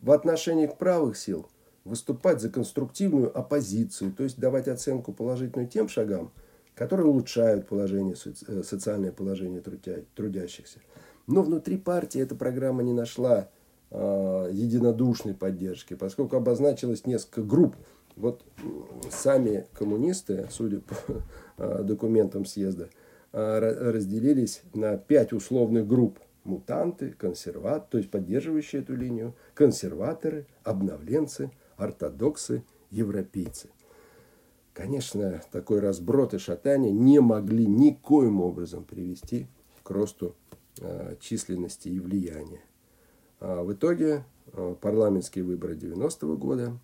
[0.00, 1.48] в отношении к правых сил
[1.84, 6.32] выступать за конструктивную оппозицию, то есть давать оценку положительную тем шагам,
[6.74, 8.14] которые улучшают положение,
[8.46, 9.60] э, социальное положение
[10.14, 10.80] трудящихся.
[11.26, 13.48] Но внутри партии эта программа не нашла
[13.90, 17.76] э, единодушной поддержки, поскольку обозначилось несколько групп.
[18.16, 18.44] Вот
[19.10, 20.94] сами коммунисты, судя по
[21.58, 22.90] э, документам съезда,
[23.32, 23.58] э,
[23.90, 26.18] разделились на пять условных групп.
[26.44, 33.68] Мутанты, консерваторы, то есть поддерживающие эту линию, консерваторы, обновленцы– ортодоксы, европейцы.
[34.72, 39.46] Конечно, такой разброд и шатание не могли никоим образом привести
[39.82, 40.34] к росту
[40.80, 42.62] э, численности и влияния.
[43.40, 44.24] А в итоге
[44.80, 46.78] парламентские выборы 90-го года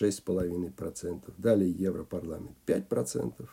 [0.00, 3.48] 6,5%, далее Европарламент 5%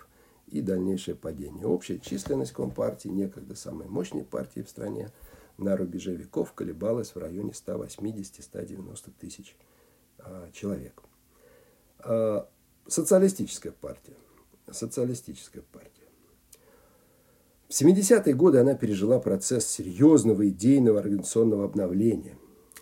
[0.47, 1.65] и дальнейшее падение.
[1.65, 5.11] Общая численность Компартии, некогда самой мощной партии в стране,
[5.57, 9.55] на рубеже веков колебалась в районе 180-190 тысяч
[10.19, 11.01] а, человек.
[11.99, 12.47] А,
[12.87, 14.15] социалистическая партия.
[14.69, 15.91] Социалистическая партия.
[17.67, 22.37] В 70-е годы она пережила процесс серьезного идейного организационного обновления.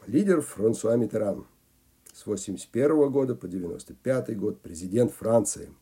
[0.08, 1.46] Лидер Франсуа Митеран
[2.14, 5.74] с 81 года по 95 год президент Франции.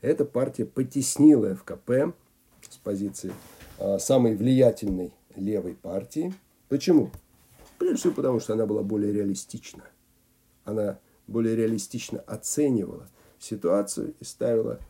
[0.00, 2.14] Эта партия потеснила ФКП
[2.68, 3.32] с позиции
[3.78, 6.34] а, самой влиятельной левой партии.
[6.68, 7.10] Почему?
[7.78, 9.84] Прежде всего потому, что она была более реалистична
[10.64, 14.80] она более реалистично оценивала ситуацию и ставила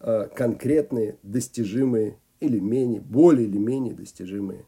[0.00, 4.66] э, конкретные, достижимые или менее, более или менее достижимые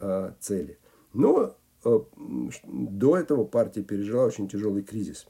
[0.00, 0.78] э, цели.
[1.12, 1.50] Но э,
[1.84, 5.26] до этого партия пережила очень тяжелый кризис.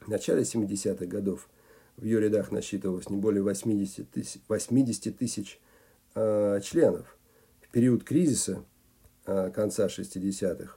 [0.00, 1.48] В начале 70-х годов
[1.96, 5.60] в ее рядах насчитывалось не более 80 тысяч, 80 тысяч
[6.14, 7.16] э, членов.
[7.60, 8.64] В период кризиса
[9.26, 10.76] э, конца 60-х,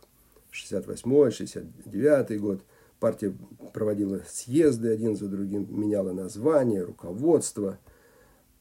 [0.52, 2.62] 68-69 год–
[3.00, 3.36] Партия
[3.74, 7.78] проводила съезды один за другим, меняла название, руководство.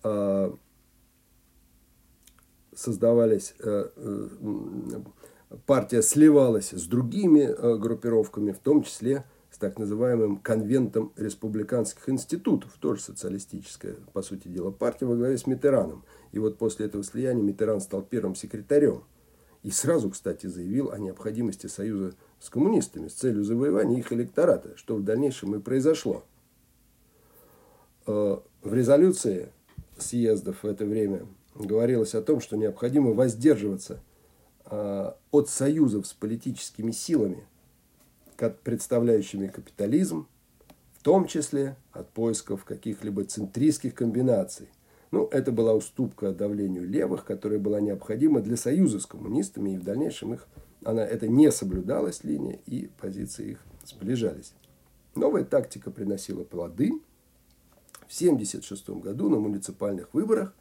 [0.03, 0.55] А,
[2.75, 4.29] создавались, э, э,
[5.67, 12.77] партия сливалась с другими э, группировками, в том числе с так называемым конвентом республиканских институтов,
[12.79, 16.05] тоже социалистическая, по сути дела, партия во главе с Митераном.
[16.33, 19.05] И вот после этого слияния Митеран стал первым секретарем.
[19.63, 24.97] И сразу, кстати, заявил о необходимости союза с коммунистами с целью завоевания их электората, что
[24.97, 26.25] в дальнейшем и произошло.
[28.07, 29.49] Э, в резолюции
[29.97, 34.03] съездов в это время говорилось о том, что необходимо воздерживаться
[34.69, 37.47] от союзов с политическими силами,
[38.65, 40.27] представляющими капитализм,
[40.95, 44.69] в том числе от поисков каких-либо центристских комбинаций.
[45.13, 49.85] Ну, это была уступка давлению левых, которая была необходима для союза с коммунистами, и в
[49.85, 50.49] дальнейшем их,
[50.85, 54.53] она, это не соблюдалась линия, и позиции их сближались.
[55.15, 57.01] Новая тактика приносила плоды.
[58.09, 60.55] В 1976 году на муниципальных выборах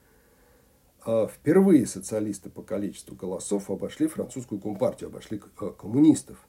[1.05, 6.47] впервые социалисты по количеству голосов обошли французскую компартию, обошли а, коммунистов.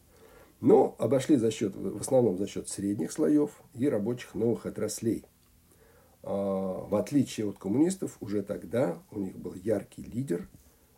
[0.60, 5.24] Но обошли за счет, в основном за счет средних слоев и рабочих новых отраслей.
[6.22, 10.48] А, в отличие от коммунистов, уже тогда у них был яркий лидер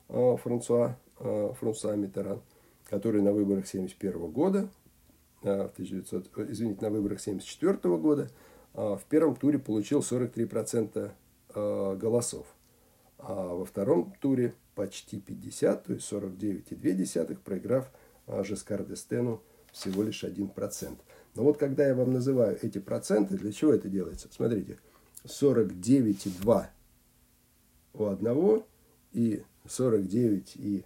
[0.09, 2.41] Франсуа, Франсуа Миттеран,
[2.89, 4.71] который на выборах 1971 года
[5.43, 8.29] в 1900, извините, на выборах 1974 года
[8.75, 11.11] а, в первом туре получил 43%
[11.55, 12.47] а, голосов,
[13.19, 17.91] а во втором туре почти 50, то есть 49,2, проиграв
[18.27, 20.99] а, Жескар Дестену всего лишь 1%.
[21.35, 24.29] Но вот когда я вам называю эти проценты, для чего это делается?
[24.31, 24.79] Смотрите,
[25.25, 26.67] 49,2
[27.95, 28.67] у одного
[29.13, 30.83] и 49,8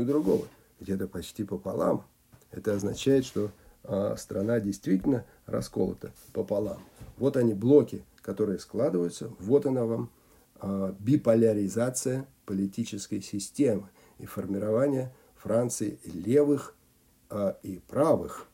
[0.00, 0.46] у другого.
[0.80, 2.04] Где-то почти пополам.
[2.50, 3.50] Это означает, что
[3.84, 6.82] а страна действительно расколота пополам.
[7.16, 10.10] Вот они блоки, которые складываются, вот она вам
[10.98, 16.74] биполяризация политической системы и формирование Франции левых
[17.30, 18.46] а, и правых.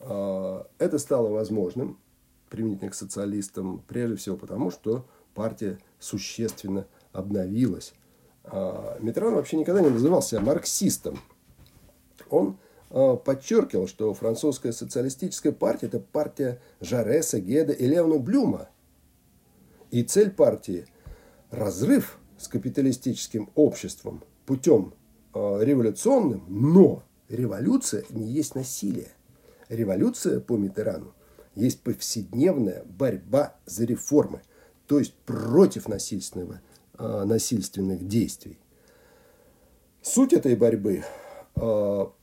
[0.00, 1.98] Это стало возможным
[2.50, 7.94] применительно к социалистам, прежде всего потому, что партия существенно обновилась.
[9.00, 11.18] Митран вообще никогда не называл себя марксистом.
[12.28, 12.58] Он
[12.96, 18.68] Э, подчеркивал, что французская социалистическая партия– это партия Жареса, Геда и Леона Блюма.
[19.90, 20.86] И цель партии–
[21.54, 24.94] разрыв с капиталистическим обществом путем
[25.34, 29.12] э, революционным, но революция не есть насилие.
[29.68, 31.14] Революция по Митерану
[31.54, 34.42] есть повседневная борьба за реформы,
[34.86, 36.60] то есть против насильственного,
[36.98, 38.58] э, насильственных действий.
[40.02, 41.02] Суть этой борьбы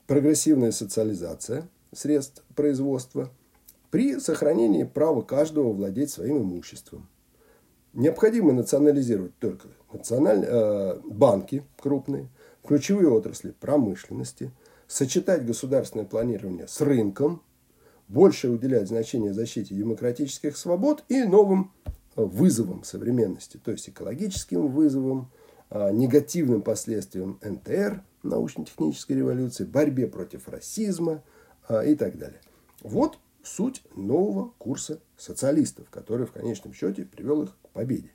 [0.08, 3.32] прогрессивная социализация средств производства
[3.90, 7.08] при сохранении права каждого владеть своим имуществом.
[7.94, 10.46] Необходимо национализировать только националь...
[10.48, 12.30] э, банки крупные,
[12.66, 14.52] ключевые отрасли промышленности,
[14.88, 17.42] сочетать государственное планирование с рынком,
[18.08, 21.72] больше уделять значение защите демократических свобод и новым
[22.16, 25.32] э, вызовам современности, то есть экологическим вызовам,
[25.70, 31.24] э, негативным последствиям НТР– научно-технической революции, борьбе против расизма
[31.68, 32.42] а, и так далее.
[32.82, 38.12] Вот суть нового курса социалистов, который в конечном счете привел их победе.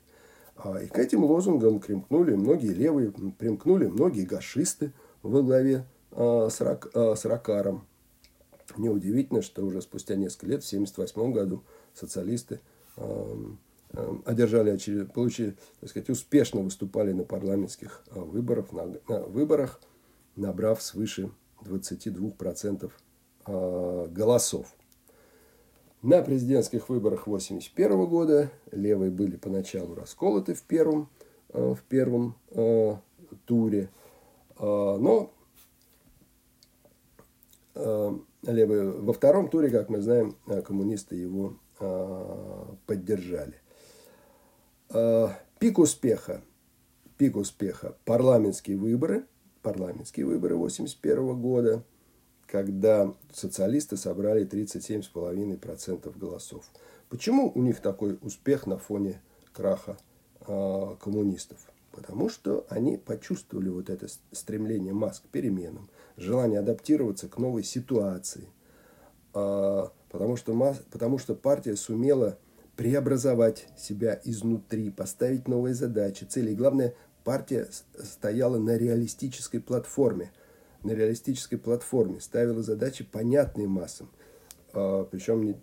[0.55, 6.61] А, и к этим лозунгам примкнули многие левые, примкнули многие гашисты во главе а, с,
[6.61, 7.85] Рак, а, с Ракаром.
[8.75, 12.59] Неудивительно, что уже спустя несколько лет, в 1978 году, социалисты
[14.25, 19.79] одержали получили, так сказать, успешно выступали на парламентских выборах, на, на выборах
[20.35, 21.31] набрав свыше
[21.63, 22.91] 22%
[23.45, 24.67] а, голосов.
[26.07, 31.09] На президентских выборах 1981 года левые были поначалу расколоты в первом,
[31.49, 33.01] а, в первом а,
[33.43, 33.89] туре,
[34.57, 35.33] но
[37.75, 41.57] левые, во втором туре, как мы знаем, коммунисты его
[42.85, 43.55] поддержали.
[45.59, 46.41] Пик успеха,
[47.17, 49.25] пик успеха– парламентские выборы–
[49.61, 51.83] парламентские выборы 1981 года,
[52.47, 56.65] когда социалисты собрали 37,5% голосов.
[57.09, 59.21] Почему у них такой успех на фоне
[59.53, 59.97] краха
[60.47, 61.57] э, коммунистов?
[61.91, 68.47] Потому что они почувствовали вот это стремление масс к переменам, желание адаптироваться к новой ситуации.
[69.33, 72.37] Э, потому, что масс, потому что партия сумела
[72.75, 76.51] преобразовать себя изнутри, поставить новые задачи, цели.
[76.51, 77.67] И главное, партия
[78.01, 80.31] стояла на реалистической платформе.
[80.87, 84.09] На реалистической платформе ставила задачи, понятные массам,
[84.71, 85.57] а, причем не,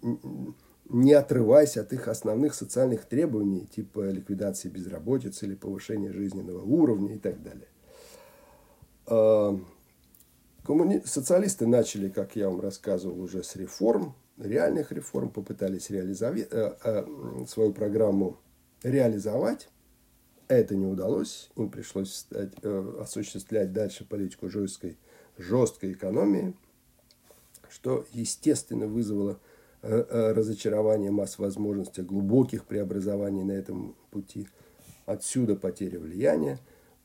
[0.91, 7.19] не отрываясь от их основных социальных требований, типа ликвидации безработицы или повышения жизненного уровня и
[7.19, 7.69] так далее.
[9.07, 9.59] А,
[10.63, 11.01] коммуни...
[11.07, 17.07] Социалисты начали, как я вам рассказывал, уже с реформ, реальных реформ, попытались реализовать, э, э,
[17.49, 18.39] свою программу
[18.83, 19.71] реализовать.
[20.49, 24.99] Это не удалось, им пришлось стать, э, осуществлять дальше политику жесткой,
[25.39, 26.55] жесткой экономии,
[27.69, 29.39] что, естественно, вызвало
[29.83, 34.49] э, э, разочарование масс возможностей глубоких преобразований на этом пути.
[35.07, 36.59] Отсюда потеря влияния,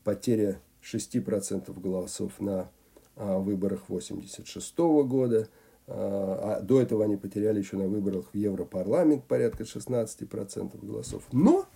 [0.04, 2.70] потеря 6% голосов на
[3.16, 5.48] а, выборах 1986 года.
[5.86, 11.24] А, а до этого они потеряли еще на выборах в Европарламент порядка 16% голосов.
[11.32, 11.66] Но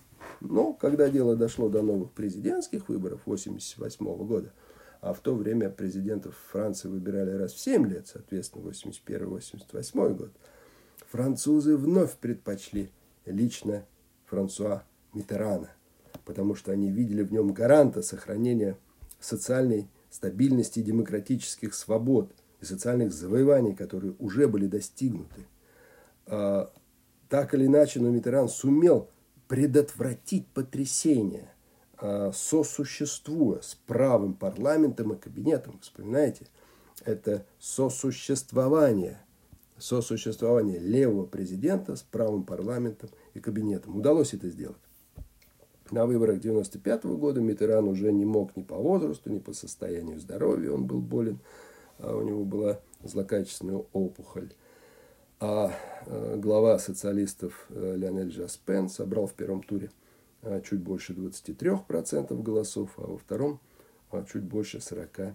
[0.41, 4.51] Но когда дело дошло до новых президентских выборов 1988 года,
[5.05, 10.31] а в то время президентов Франции выбирали раз в 7 лет, соответственно, 81-88 год,
[11.11, 12.89] французы вновь предпочли
[13.27, 13.85] лично
[14.25, 14.83] Франсуа
[15.13, 15.69] Митерана,
[16.25, 18.79] потому что они видели в нем гаранта сохранения
[19.19, 25.45] социальной стабильности демократических свобод и социальных завоеваний, которые уже были достигнуты.
[26.25, 26.73] А,
[27.29, 29.11] так или иначе, но Митеран сумел
[29.47, 31.51] предотвратить потрясение,
[32.33, 35.79] сосуществуя с правым парламентом и кабинетом.
[35.81, 36.47] Вспоминаете?
[37.03, 39.19] Это сосуществование,
[39.77, 43.97] сосуществование левого президента с правым парламентом и кабинетом.
[43.97, 44.77] Удалось это сделать.
[45.91, 50.19] На выборах 95 -го года Митеран уже не мог ни по возрасту, ни по состоянию
[50.19, 50.71] здоровья.
[50.71, 51.39] Он был болен,
[51.99, 54.51] а у него была злокачественная опухоль.
[55.39, 55.71] А
[56.07, 60.04] э, глава социалистов э, Леонель Жаспен собрал в первом туре э,
[60.63, 63.59] чуть больше 23% голосов, а во втором
[64.31, 65.33] чуть больше 47%.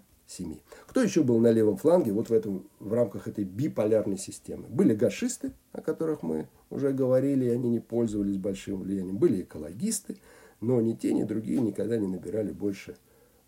[0.86, 4.68] Кто еще был на левом фланге вот в, этом, в рамках этой биполярной системы?
[4.68, 9.18] Были гашисты, о которых мы уже говорили, и они не пользовались большим влиянием.
[9.18, 10.18] Были экологисты,
[10.60, 12.96] но ни те, ни другие никогда не набирали больше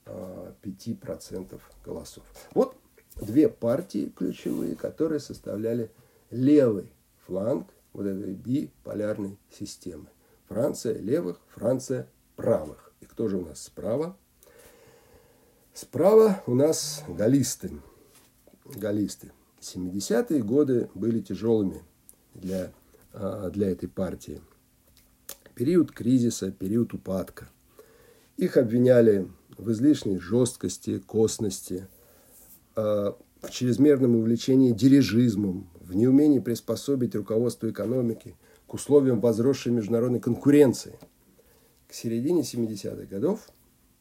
[0.07, 2.25] 5% голосов.
[2.53, 2.75] Вот
[3.21, 5.91] две партии ключевые, которые составляли
[6.31, 6.93] левый
[7.27, 10.07] фланг вот этой биполярной системы.
[10.53, 12.93] Франция левых, Франция правых.
[13.01, 14.19] И кто же у нас справа?
[15.73, 17.71] Справа у нас галлисты.
[18.67, 19.33] Галлисты.
[19.63, 21.83] 70-е годы были тяжелыми
[22.35, 22.71] для,
[23.15, 24.43] а, для этой партии.
[25.55, 27.49] Период кризиса, период упадка.
[28.37, 31.89] Их обвиняли в излишней жесткости, косности,
[32.77, 38.37] а, в чрезмерном увлечении дирижизмом, в неумении приспособить руководство экономики
[38.75, 40.99] условиям возросшей международной конкуренции.
[41.89, 43.49] К середине 70-х годов,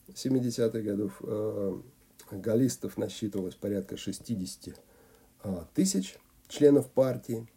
[0.07, 1.81] 70-х годов э,
[2.31, 4.75] галлистов насчитывалось порядка 60
[5.43, 6.17] э, тысяч
[6.47, 7.47] членов партии,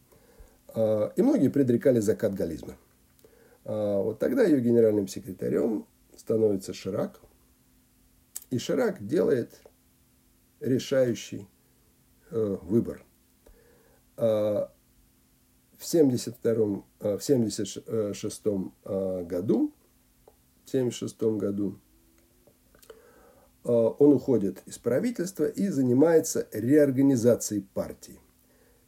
[0.75, 2.77] э, и многие предрекали закат галлизма.
[3.65, 5.87] Э, вот тогда ее генеральным секретарем
[6.17, 7.21] становится Ширак,
[8.51, 9.61] и Ширак делает
[10.61, 11.47] решающий
[12.31, 13.05] э, выбор–
[14.17, 14.71] а,
[15.79, 18.43] в 72 а, в 76
[18.85, 19.73] а, году,
[20.65, 21.79] в 76 году
[23.67, 28.21] он уходит из правительства и занимается реорганизацией партии.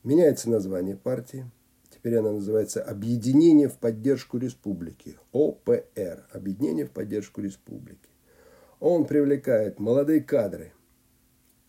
[0.03, 1.51] Меняется название партии.
[1.89, 5.17] Теперь она называется «Объединение в поддержку республики».
[5.33, 6.27] ОПР.
[6.31, 8.11] Объединение в поддержку республики.
[8.79, 10.75] Он привлекает молодые кадры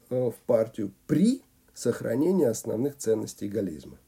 [0.09, 1.43] в партию при
[1.73, 3.99] сохранения основных ценностей галлизма.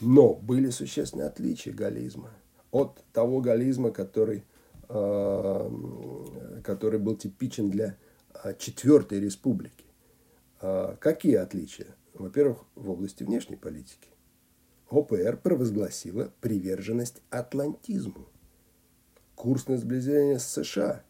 [0.00, 2.30] Но были существенные отличия галлизма
[2.70, 4.44] от того галлизма, который,
[4.88, 5.70] э,
[6.62, 7.96] который был типичен для
[8.44, 9.86] э, Четвертой Республики.
[10.60, 11.96] Э, какие отличия?
[12.14, 14.08] Во-первых, в области внешней политики.
[14.90, 18.28] ОПР провозгласила приверженность атлантизму.
[19.34, 21.02] Курс на сближение с США.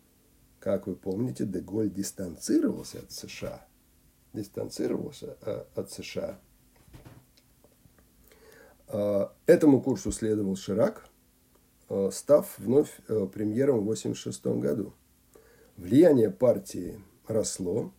[0.61, 3.65] Как вы помните, Деголь дистанцировался от США–
[4.33, 5.37] дистанцировался
[5.75, 6.39] от США.
[8.89, 11.09] Э, этому курсу следовал Ширак,
[11.89, 12.91] э, став вновь
[13.33, 14.93] премьером в 1986 году.
[15.77, 17.93] Влияние партии росло.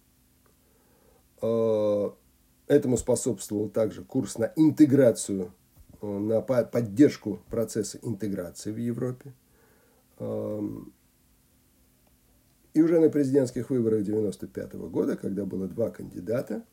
[1.42, 5.54] Этому способствовал также курс на интеграцию,
[6.02, 9.34] на поддержку процесса интеграции в Европе.
[12.74, 16.64] И уже на президентских выборах 1995 года, когда было два кандидата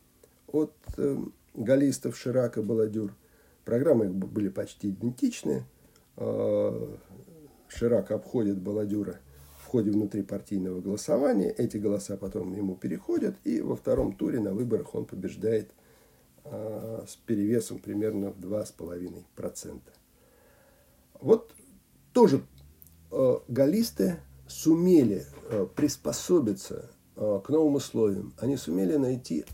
[0.46, 1.16] от э,
[1.54, 3.14] галлистов Ширака Баладюр,
[3.66, 5.64] программы их были почти идентичны.
[6.16, 6.96] Э,
[7.68, 9.18] Ширак обходит Баладюра
[9.60, 11.50] в ходе внутрипартийного голосования.
[11.50, 15.72] Эти голоса потом ему переходят, и во втором туре на выборах он побеждает
[16.44, 19.80] э, с перевесом примерно в 2,5%.
[21.20, 21.52] Вот
[22.12, 22.42] тоже
[23.10, 25.24] э, галлисты сумели
[25.74, 29.44] приспособиться к новым условиям, они сумели найти,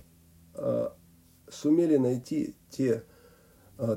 [1.49, 3.05] сумели найти те,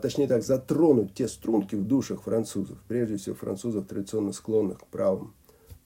[0.01, 5.33] точнее так, затронуть те струнки в душах французов, прежде всего французов, традиционно склонных к правым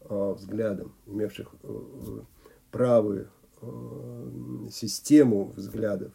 [0.02, 1.54] взглядам, имевших
[2.72, 3.30] правую
[4.72, 6.14] систему взглядов,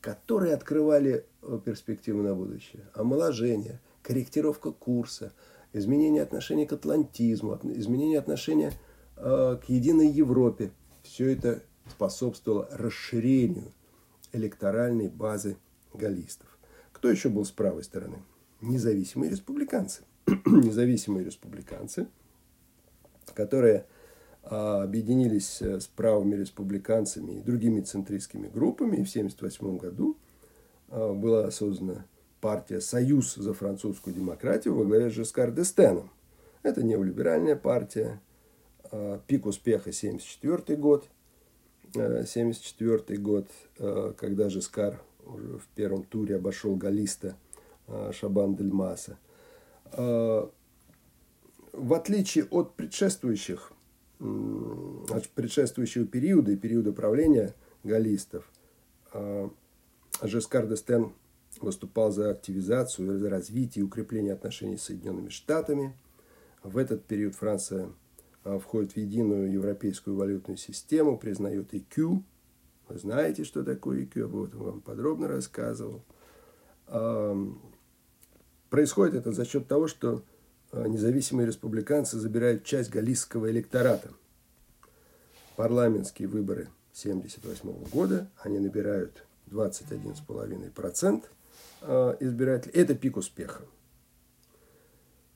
[0.00, 1.24] которые открывали
[1.64, 2.88] перспективы на будущее.
[2.94, 5.32] Омоложение, корректировка курса–
[5.72, 8.72] изменение отношения к атлантизму, изменение отношения
[9.16, 10.72] э, к единой Европе.
[11.02, 13.72] Все это способствовало расширению
[14.32, 15.56] электоральной базы
[15.94, 16.58] галлистов.
[16.92, 18.18] Кто еще был с правой стороны?
[18.60, 20.02] Независимые республиканцы.
[20.46, 22.08] независимые республиканцы,
[23.34, 23.86] которые
[24.42, 28.96] а, объединились э, с правыми республиканцами и другими центристскими группами.
[28.96, 30.16] И в 1978 году
[30.88, 32.06] а, была создана
[32.40, 36.10] партия «Союз за французскую демократию» во главе с Жескар Дестеном.
[36.62, 38.20] Это неолиберальная партия.
[38.90, 41.08] А, пик успеха 1974 год.
[41.94, 43.48] 1974 год,
[44.18, 47.36] когда Жескар в первом туре обошел Галиста
[48.12, 49.18] Шабан Дель Маса.
[49.92, 50.50] В
[51.72, 53.72] отличие от предшествующих
[55.34, 57.54] предшествующего периода и периода правления
[57.84, 58.50] галлистов,
[59.12, 59.50] а,
[60.22, 60.76] Жескар де
[61.60, 65.96] выступал за активизацию, за развитие и укрепление отношений с Соединенными Штатами.
[66.62, 67.90] В этот период Франция
[68.44, 72.22] а, входит в единую европейскую валютную систему, признает ИКЮ.
[72.88, 76.02] Вы знаете, что такое ИКЮ, об этом вам подробно рассказывал.
[76.86, 77.36] А,
[78.70, 80.22] происходит это за счет того, что
[80.70, 84.10] Э, независимые республиканцы забирают часть галлийского электората.
[85.56, 91.24] Парламентские выборы 1978 года, они набирают 21,5%
[91.80, 92.72] э, избирателей.
[92.74, 93.62] Это пик успеха.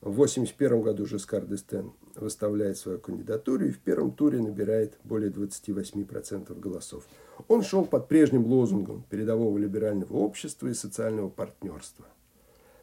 [0.01, 6.59] В 1981 году Жескар Дестен выставляет свою кандидатуру и в первом туре набирает более 28%
[6.59, 7.05] голосов.
[7.47, 12.05] Он шел под прежним лозунгом передового либерального общества и социального партнерства,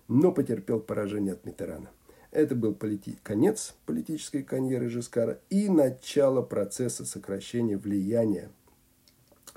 [0.09, 1.90] но потерпел поражение от Митерана.
[2.30, 3.16] Это был полити...
[3.22, 8.51] конец политической карьеры Жескара и начало процесса сокращения влияния,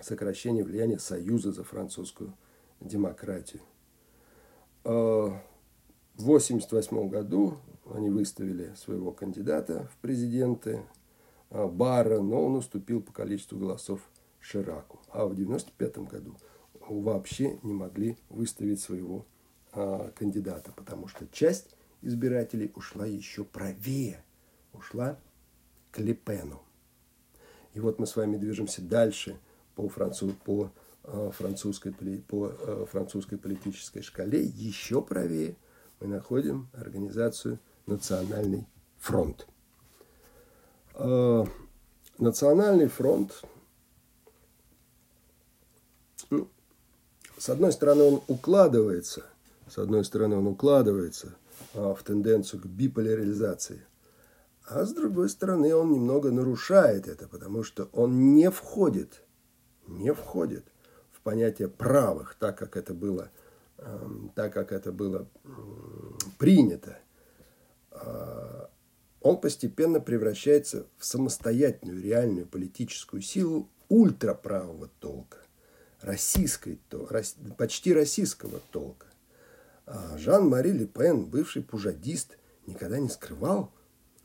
[0.01, 2.33] сокращения влияния Союза за французскую
[2.79, 3.61] демократию.
[4.83, 5.39] А,
[6.15, 7.57] в 1988 году
[7.93, 10.81] они выставили своего кандидата в президенты
[11.51, 14.01] а, Бара, но он уступил по количеству голосов
[14.43, 14.99] Шираку.
[15.09, 16.35] А в 1995 году
[16.87, 19.25] вообще не могли выставить своего
[19.71, 24.23] а, кандидата, потому что часть избирателей ушла еще правее,
[24.73, 25.17] ушла
[25.91, 26.61] к Лепену.
[27.73, 29.39] И вот мы с вами движемся дальше
[29.75, 30.71] по, француз, по,
[31.03, 31.91] э, французской,
[32.27, 34.43] по э, французской политической шкале.
[34.43, 35.55] Еще правее
[35.99, 38.67] мы находим организацию «Национальный
[38.97, 39.47] фронт».
[40.93, 41.45] Э,
[42.19, 43.43] Национальный фронт,
[47.43, 49.25] с одной стороны, он укладывается,
[49.67, 51.35] с одной стороны, он укладывается
[51.73, 53.85] а, в тенденцию к биполяризации.
[54.65, 59.23] А с другой стороны, он немного нарушает это, потому что он не входит,
[59.87, 60.63] не входит
[61.11, 63.29] в понятие правых, так как это было,
[63.77, 65.27] эм, так как это было
[66.37, 66.97] принято.
[67.91, 68.69] А,
[69.19, 75.39] он постепенно превращается в самостоятельную реальную политическую силу ультраправого толка,
[76.04, 76.80] российской,
[77.58, 79.08] почти российского толка.
[79.86, 82.38] А Жан-Мари Ле Пен, бывший пужадист,
[82.68, 83.72] никогда не скрывал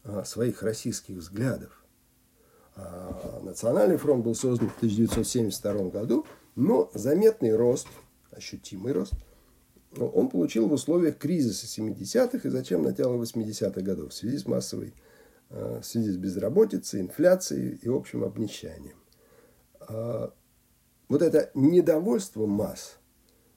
[0.04, 1.84] а, своих российских взглядов.
[2.76, 7.88] А, Национальный фронт был создан в 1972 году, но заметный рост,
[8.30, 9.14] ощутимый рост,
[9.96, 14.92] он получил в условиях кризиса 70-х и зачем начала 80-х годов в связи с массовой,
[15.48, 18.98] в связи с безработицей, инфляцией и общим обнищанием.
[21.08, 22.98] Вот это недовольство масс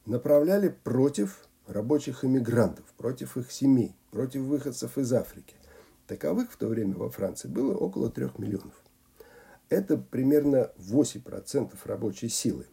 [0.05, 5.55] направляли против рабочих иммигрантов, против их семей, против выходцев из Африки.
[6.07, 8.73] Таковых в то время во Франции было около трех миллионов.
[9.69, 12.67] Это примерно 8% рабочей силы.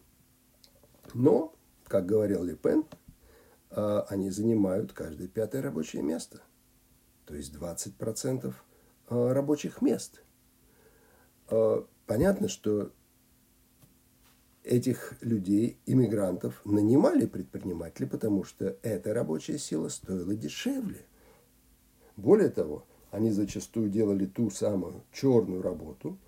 [1.13, 1.53] Но,
[1.85, 2.85] как говорил Лепен,
[3.69, 6.41] а, они занимают каждое пятое рабочее место.
[7.25, 8.53] То есть 20%
[9.07, 10.21] а, рабочих мест.
[11.47, 12.91] А, понятно, что
[14.69, 21.05] этих людей, иммигрантов, нанимали предприниматели, потому что эта рабочая сила стоила дешевле.
[22.15, 26.19] Более того, они зачастую делали ту самую черную работу,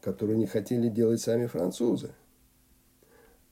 [0.00, 2.12] которую не хотели делать сами французы.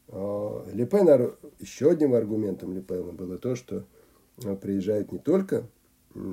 [0.08, 3.84] А, Лепен, еще одним аргументом Лепена было то, что
[4.42, 5.66] а, приезжают не только,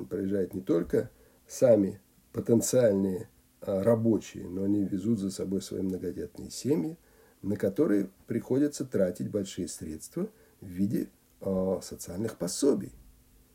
[0.08, 1.10] приезжают не только
[1.46, 2.00] сами
[2.32, 3.28] потенциальные
[3.60, 6.96] а, рабочие, но они везут за собой свои многодетные семьи–
[7.42, 10.28] на которые приходится тратить большие средства
[10.60, 11.08] в виде
[11.40, 12.92] э, социальных пособий.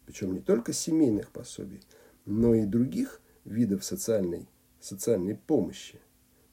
[0.06, 1.82] Причем не только семейных пособий,
[2.26, 4.48] но и других видов социальной,
[4.80, 6.00] социальной помощи.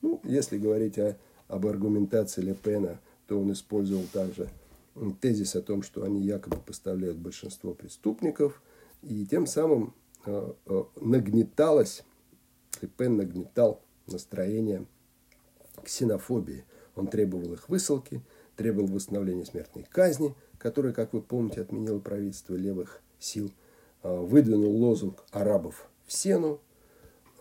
[0.03, 1.16] Ну, если говорить о,
[1.49, 4.49] об аргументации Ле Пена, то он использовал также
[5.20, 8.61] тезис о том, что они якобы поставляют большинство преступников,
[9.03, 9.95] и тем самым
[10.26, 12.03] э, э, нагнеталось,
[12.83, 14.85] Ле Пен нагнетал настроение
[15.85, 16.64] ксенофобии–
[17.01, 18.22] он требовал их высылки,
[18.57, 23.51] требовал восстановления смертной казни, которую, как вы помните, отменило правительство левых сил
[24.03, 26.61] выдвинул лозунг арабов в сену.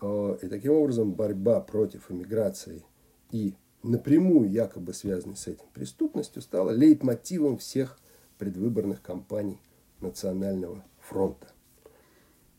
[0.02, 2.84] И таким образом борьба против иммиграции
[3.30, 7.98] и напрямую якобы связанной с этим преступностью стала лейтмотивом всех
[8.38, 9.60] предвыборных кампаний
[10.00, 11.48] Национального фронта.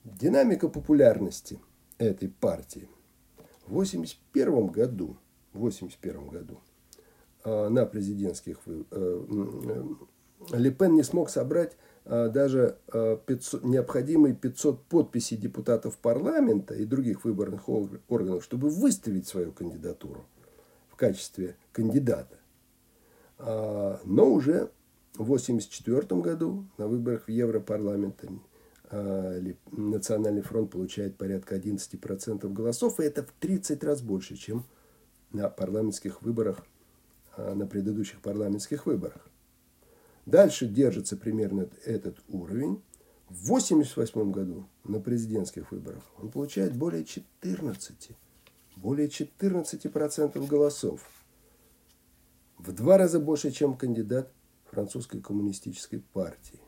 [0.03, 1.59] Динамика популярности
[1.97, 2.87] этой партии
[3.65, 5.17] в 1981 году,
[5.53, 6.59] 81 году
[7.45, 9.83] на президентских э,
[10.51, 17.69] Лепен не смог собрать э, даже 500, необходимые 500 подписей депутатов парламента и других выборных
[17.69, 20.25] органов, чтобы выставить свою кандидатуру
[20.89, 22.37] в качестве кандидата.
[23.39, 24.69] Но уже
[25.15, 28.23] в 1984 году на выборах в Европарламент
[28.91, 29.39] а,
[29.71, 34.65] Национальный фронт получает порядка 11% голосов, и это в 30 раз больше, чем
[35.31, 36.70] на парламентских выборах, а,
[37.37, 39.27] на предыдущих парламентских выборах.
[40.25, 42.81] Дальше держится примерно этот уровень.
[43.29, 48.09] В 1988 году на президентских выборах он получает более 14,
[48.75, 51.09] более 14% голосов.
[52.57, 54.31] В два раза больше, чем кандидат
[54.69, 56.59] французской коммунистической партии.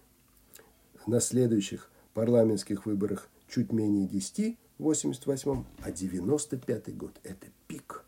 [1.05, 8.02] На следующих парламентских выборах чуть менее 10 в 88 а 95 год– это пик.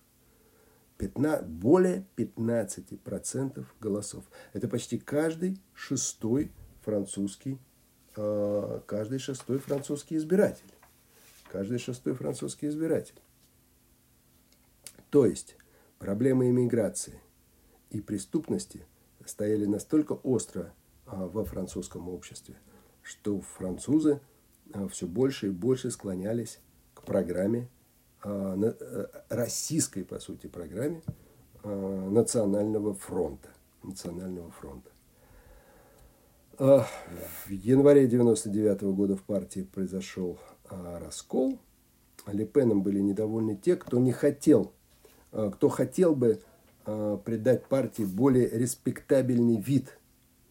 [0.97, 4.23] 15, более 15% голосов.
[4.53, 7.59] Это почти каждый шестой французский,
[8.15, 10.71] э, каждый шестой французский избиратель.
[11.51, 13.21] Каждый шестой французский избиратель.
[15.09, 15.57] То есть
[15.99, 17.19] проблемы иммиграции
[17.89, 18.85] и преступности–
[19.25, 20.73] стояли настолько остро
[21.05, 22.55] а, во французском обществе,
[23.01, 24.21] что французы
[24.73, 26.59] а, все больше и больше склонялись
[26.93, 27.67] к программе, э,
[29.29, 31.01] российской, по сути, программе
[31.63, 33.49] Национального фронта.
[33.83, 34.89] Национального фронта.
[36.57, 41.59] В январе 99 года в партии произошел раскол.
[42.27, 44.71] Лепеном были недовольны те, кто не хотел,
[45.31, 46.41] кто хотел бы
[46.85, 49.97] э, придать партии более респектабельный вид,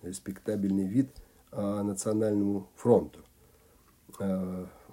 [0.03, 1.11] респектабельный вид
[1.51, 3.20] э, национальному фронту.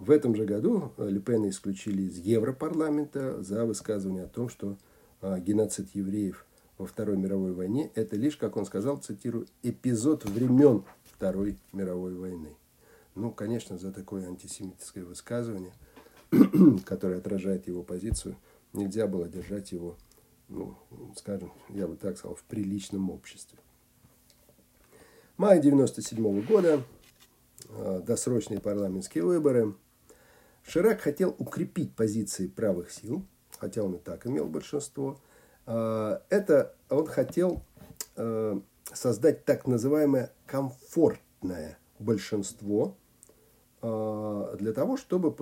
[0.01, 4.77] Э, в этом же году Лепена исключили из Европарламента за высказывание о том, что
[5.21, 6.45] э, геноцид евреев
[6.77, 12.55] во Второй мировой войне– это лишь, как он сказал, цитирую, эпизод времен Второй мировой войны.
[13.13, 15.73] Ну, конечно, за такое антисемитское высказывание,
[16.85, 18.35] которое отражает его позицию,
[18.73, 19.97] нельзя было держать его
[20.51, 20.75] ну,
[21.15, 23.57] скажем, я бы так сказал, в приличном обществе.
[25.37, 26.83] Май 97 года,
[27.69, 29.73] э, досрочные парламентские выборы.
[30.63, 33.25] Ширак хотел укрепить позиции правых сил,
[33.57, 35.19] хотя он и так имел большинство.
[35.65, 37.63] Э, это он хотел
[38.15, 38.59] э,
[38.93, 42.97] создать так называемое комфортное большинство
[43.81, 45.35] для того, чтобы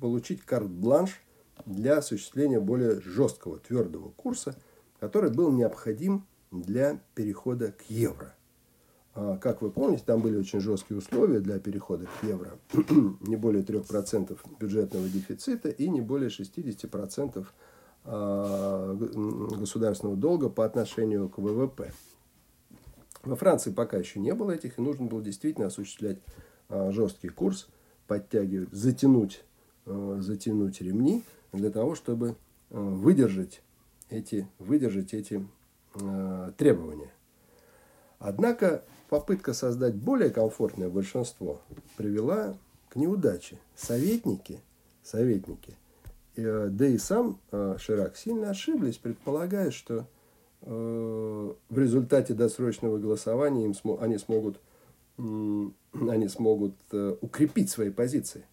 [0.00, 1.22] получить карт-бланш
[1.64, 4.56] для осуществления более жесткого, твердого курса,
[4.98, 8.34] который был необходим для перехода к евро.
[9.14, 12.58] А, как вы помните, там были очень жесткие условия для перехода к евро.
[13.20, 17.46] не более 3% бюджетного дефицита и не более 60%
[18.04, 21.92] а, государственного долга по отношению к ВВП.
[23.22, 26.18] Во Франции пока еще не было этих, и нужно было действительно осуществлять
[26.68, 27.68] а, жесткий курс,
[28.08, 29.44] подтягивать, затянуть,
[29.86, 32.36] затянуть ремни, для того, чтобы
[32.68, 33.62] выдержать
[34.10, 35.46] эти, выдержать эти
[36.58, 37.10] требования.
[38.18, 38.84] Однако
[39.14, 41.60] попытка создать более комфортное большинство
[41.96, 42.56] привела
[42.88, 43.60] к неудаче.
[43.76, 44.60] Советники,
[45.04, 45.76] советники,
[46.34, 50.08] э, да и сам э, Ширак сильно ошиблись, предполагая, что
[50.62, 54.58] э, в результате досрочного голосования им они смогут,
[55.16, 56.74] они смогут
[57.20, 58.44] укрепить свои позиции.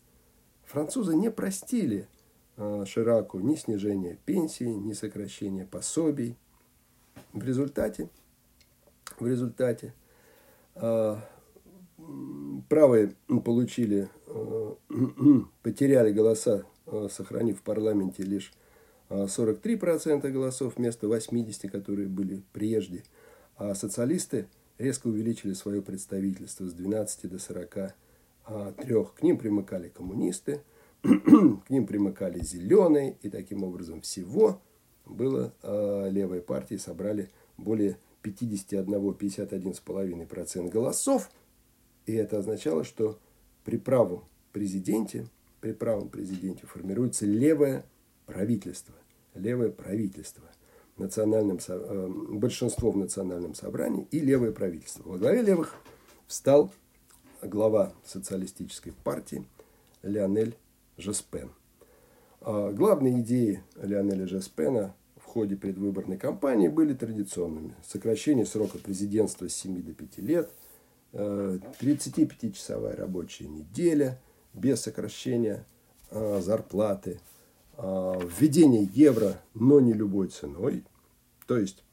[0.65, 2.07] Французы не простили
[2.85, 6.37] Шираку ни снижения пенсии, ни сокращения пособий.
[7.33, 8.09] В результате,
[9.19, 9.95] в результате
[12.69, 14.73] правые получили, э,
[15.63, 16.63] потеряли голоса,
[17.09, 18.53] сохранив в парламенте лишь
[19.09, 23.03] 43% голосов вместо 80%, которые были прежде.
[23.55, 24.47] А социалисты
[24.77, 27.89] резко увеличили свое представительство с 12 до 43.
[28.45, 30.61] К ним примыкали коммунисты–
[31.01, 34.61] к ним примыкали зеленые, и таким образом всего
[35.05, 35.53] было
[36.09, 41.29] левой партии собрали более 51-51,5% голосов,
[42.05, 43.19] и это означало, что
[43.63, 45.27] при правом президенте,
[45.59, 47.85] при правом президенте формируется левое
[48.25, 48.95] правительство,
[49.35, 50.43] левое правительство,
[50.97, 55.03] национальным, э, большинство в национальном собрании и левое правительство.
[55.03, 55.75] Во главе левых
[56.27, 56.71] встал
[57.41, 59.45] глава социалистической партии
[60.03, 60.57] Леонель
[60.97, 61.51] Жеспен.
[62.41, 65.00] А главные идеи Леонеля Жеспена в
[65.31, 67.73] ходе предвыборной кампании были традиционными.
[67.87, 70.51] Сокращение срока президентства с 7 до 5 лет,
[71.13, 74.19] 35-часовая рабочая неделя
[74.53, 75.65] без сокращения
[76.09, 77.19] зарплаты,
[77.77, 80.83] введение евро, но не любой ценой.
[81.47, 81.83] То есть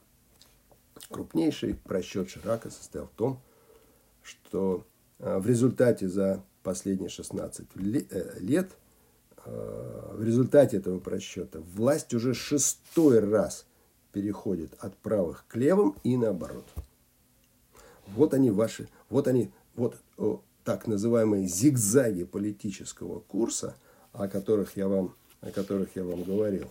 [1.11, 3.41] крупнейший просчет Ширака состоял в том,
[4.23, 4.85] что
[5.19, 8.88] в результате за последние 16 э, лет– Э,
[9.49, 13.67] в результате этого просчета власть уже шестой раз
[14.13, 16.65] переходит от правых к левым и наоборот.
[18.09, 23.77] Вот они ваши, вот они, вот о, так называемые зигзаги политического курса,
[24.13, 26.69] о которых я вам, о которых я вам говорил,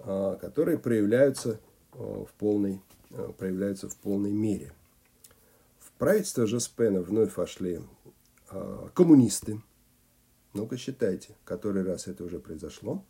[0.00, 1.60] а, которые проявляются
[1.92, 4.72] в полной, э, проявляются в полной мере.
[5.78, 7.80] В правительство Жеспена вновь вошли
[8.94, 9.62] коммунисты,
[10.54, 13.04] ну-ка считайте, который раз это уже произошло.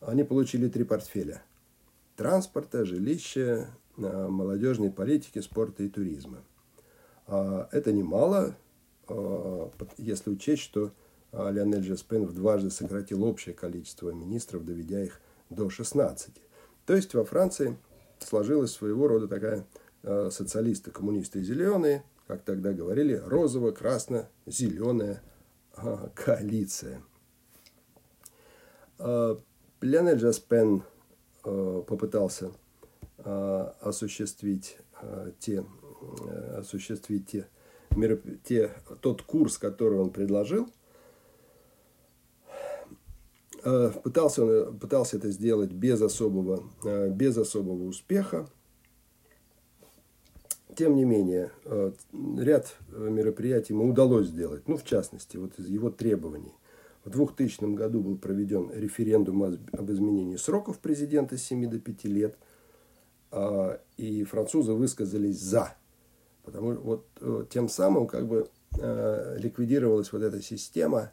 [0.00, 1.42] Они получили три портфеля.
[2.16, 3.68] Транспорта, жилища,
[3.98, 6.42] а, молодежной политики, спорта и туризма.
[7.26, 8.56] А, это немало,
[9.08, 10.92] а, если учесть, что
[11.32, 15.20] Леонель Джеспен в дважды сократил общее количество министров, доведя их
[15.50, 16.40] до 16.
[16.86, 17.76] То есть во Франции
[18.20, 19.66] сложилась своего рода такая
[20.30, 25.20] социалисты, коммунисты и зеленые, как тогда говорили, розово-красно-зеленая
[26.14, 27.02] коалиция.
[28.98, 29.38] А,
[29.80, 30.82] Леонель Джаспен
[31.44, 32.52] а, попытался
[33.18, 34.78] а, осуществить
[35.38, 35.62] те,
[36.56, 37.46] осуществить те,
[38.44, 38.72] те,
[39.02, 40.70] тот курс, который он предложил.
[43.62, 46.62] Пытался, он, пытался это сделать без особого,
[47.10, 48.48] без особого успеха.
[50.76, 51.92] Тем не менее, э,
[52.36, 54.68] ряд э, мероприятий ему удалось сделать.
[54.68, 56.52] Ну, в частности, вот из его требований.
[57.02, 62.36] В 2000 году был проведен референдум об изменении сроков президента с 7 до 5 лет.
[63.30, 65.74] А, и французы высказались «за».
[66.44, 68.48] Потому что вот э, тем самым как бы
[69.38, 71.10] ликвидировалась вот эта система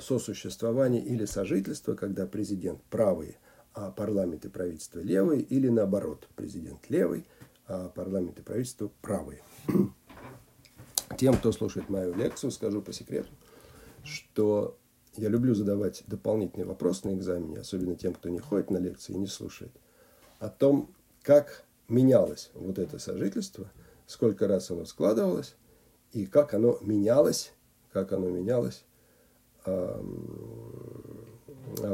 [0.00, 3.36] сосуществования или сожительства, когда президент правый,
[3.72, 7.24] а парламент и правительство левые, или наоборот, президент левый,
[7.66, 9.42] парламент и правительство правые.
[11.18, 13.28] Тем, кто слушает мою лекцию, скажу по секрету,
[14.02, 14.76] что
[15.16, 19.18] я люблю задавать дополнительные вопросы на экзамене, особенно тем, кто не ходит на лекции и
[19.18, 19.70] не слушает,
[20.40, 20.92] о том,
[21.22, 23.70] как менялось вот это сожительство,
[24.06, 25.54] сколько раз оно складывалось,
[26.12, 27.52] и как оно менялось,
[27.92, 28.84] как оно менялось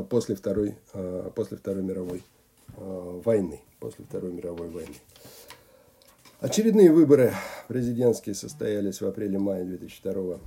[0.09, 2.25] после Второй, а, после Второй мировой
[2.77, 3.61] а, войны.
[3.79, 4.95] После Второй мировой войны.
[6.41, 7.35] Очередные выборы
[7.69, 10.39] президентские состоялись в апреле-мае 2002,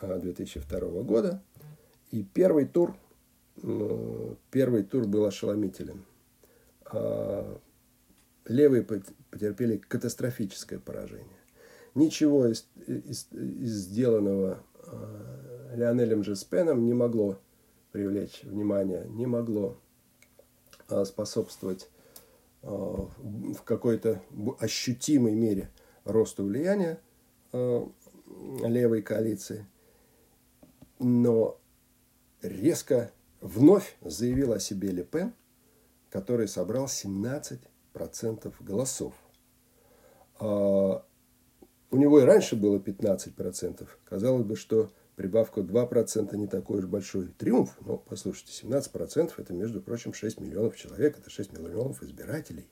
[0.00, 1.42] 2002 а, года.
[2.12, 2.96] И первый тур,
[4.50, 6.02] первый тур был ошеломителен.
[6.86, 7.60] А,
[8.46, 11.28] левые потерпели катастрофическое поражение.
[11.94, 17.38] Ничего из, из, из сделанного а, Леонелем Жеспеном не могло
[17.92, 19.76] привлечь внимание, не могло
[21.04, 21.90] способствовать
[22.62, 24.22] в какой-то
[24.60, 25.70] ощутимой мере
[26.04, 27.00] росту влияния
[27.52, 27.86] э,
[28.64, 29.66] левой коалиции,
[30.98, 31.58] но
[32.40, 33.10] резко
[33.40, 35.34] вновь заявил о себе Ле Пен,
[36.10, 37.60] который собрал 17%
[38.60, 39.14] голосов.
[40.38, 41.04] А,
[41.90, 43.88] у него и раньше было 15%.
[44.04, 44.92] Казалось бы, что
[45.22, 47.76] прибавка 2% не такой уж большой триумф.
[47.86, 52.66] Но, послушайте, 17% это, между прочим, 6 миллионов человек, это 6 миллионов избирателей.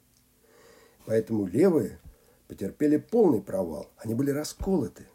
[1.07, 2.01] Поэтому левые
[2.49, 3.93] потерпели полный провал.
[3.99, 5.07] Они были расколоты.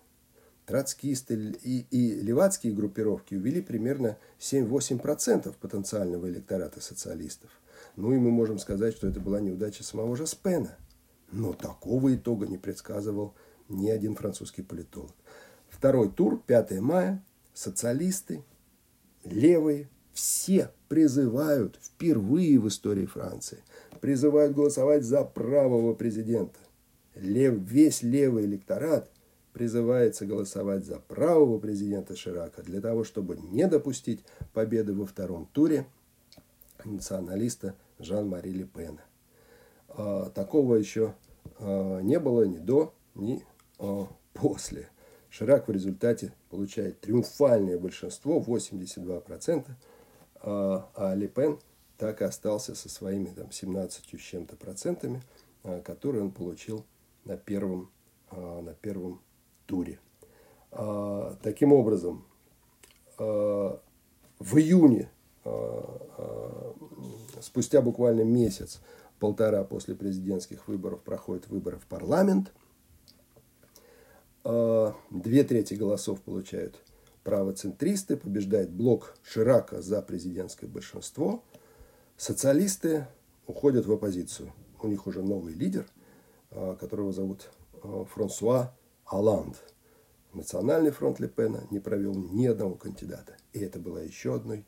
[0.65, 7.51] Троцкисты и, и левацкие группировки увели примерно 7-8% потенциального электората социалистов.
[7.97, 10.77] Ну и мы можем сказать, что это была неудача самого же Спена.
[11.33, 13.35] Но такого итога не предсказывал
[13.67, 15.11] ни один французский политолог.
[15.75, 17.21] Второй тур, 5 мая,
[17.53, 18.45] социалисты,
[19.25, 23.57] левые, все призывают впервые в истории Франции,
[23.99, 26.57] призывают голосовать за правого президента.
[27.13, 29.11] Лев, весь левый электорат
[29.51, 34.23] призывается голосовать за правого президента Ширака для того, чтобы не допустить
[34.53, 35.85] победы во втором туре
[36.85, 39.03] националиста Жан-Мари Ле Пена.
[39.89, 41.15] А, такого еще
[41.59, 43.43] а, не было ни до, ни
[43.77, 44.89] а, после.
[45.37, 49.65] Ширак в результате получает триумфальное большинство, 82%,
[50.39, 51.59] а, а Ле Пен
[51.97, 55.21] так и остался со своими там, 17 с чем-то процентами,
[55.65, 56.85] а, которые он получил
[57.25, 57.91] на первом,
[58.31, 59.19] а, на первом
[59.65, 59.99] туре.
[61.41, 62.25] Таким образом,
[63.17, 63.79] в
[64.39, 65.09] июне,
[67.41, 68.81] спустя буквально месяц,
[69.19, 72.51] полтора после президентских выборов проходят выборы в парламент.
[75.09, 76.79] Две трети голосов получают
[77.23, 81.43] правоцентристы, побеждает блок Ширака за президентское большинство.
[82.15, 83.07] Социалисты
[83.47, 84.53] уходят в оппозицию.
[84.81, 85.87] У них уже новый лидер,
[86.51, 87.49] которого зовут
[88.13, 88.73] Франсуа
[89.05, 89.57] Аланд–
[90.35, 93.37] Национальный фронт Лепена не провел ни одного кандидата.
[93.53, 94.65] И это была еще одной,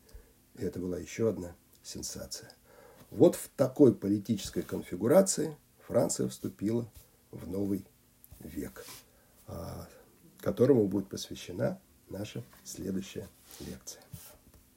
[0.56, 2.50] и это была еще одна сенсация.
[3.12, 6.90] Вот в такой политической конфигурации Франция вступила
[7.32, 7.86] в новый
[8.40, 9.07] век, а,
[10.40, 11.80] которому будет посвящена
[12.10, 13.28] наша следующая
[13.60, 14.02] лекция.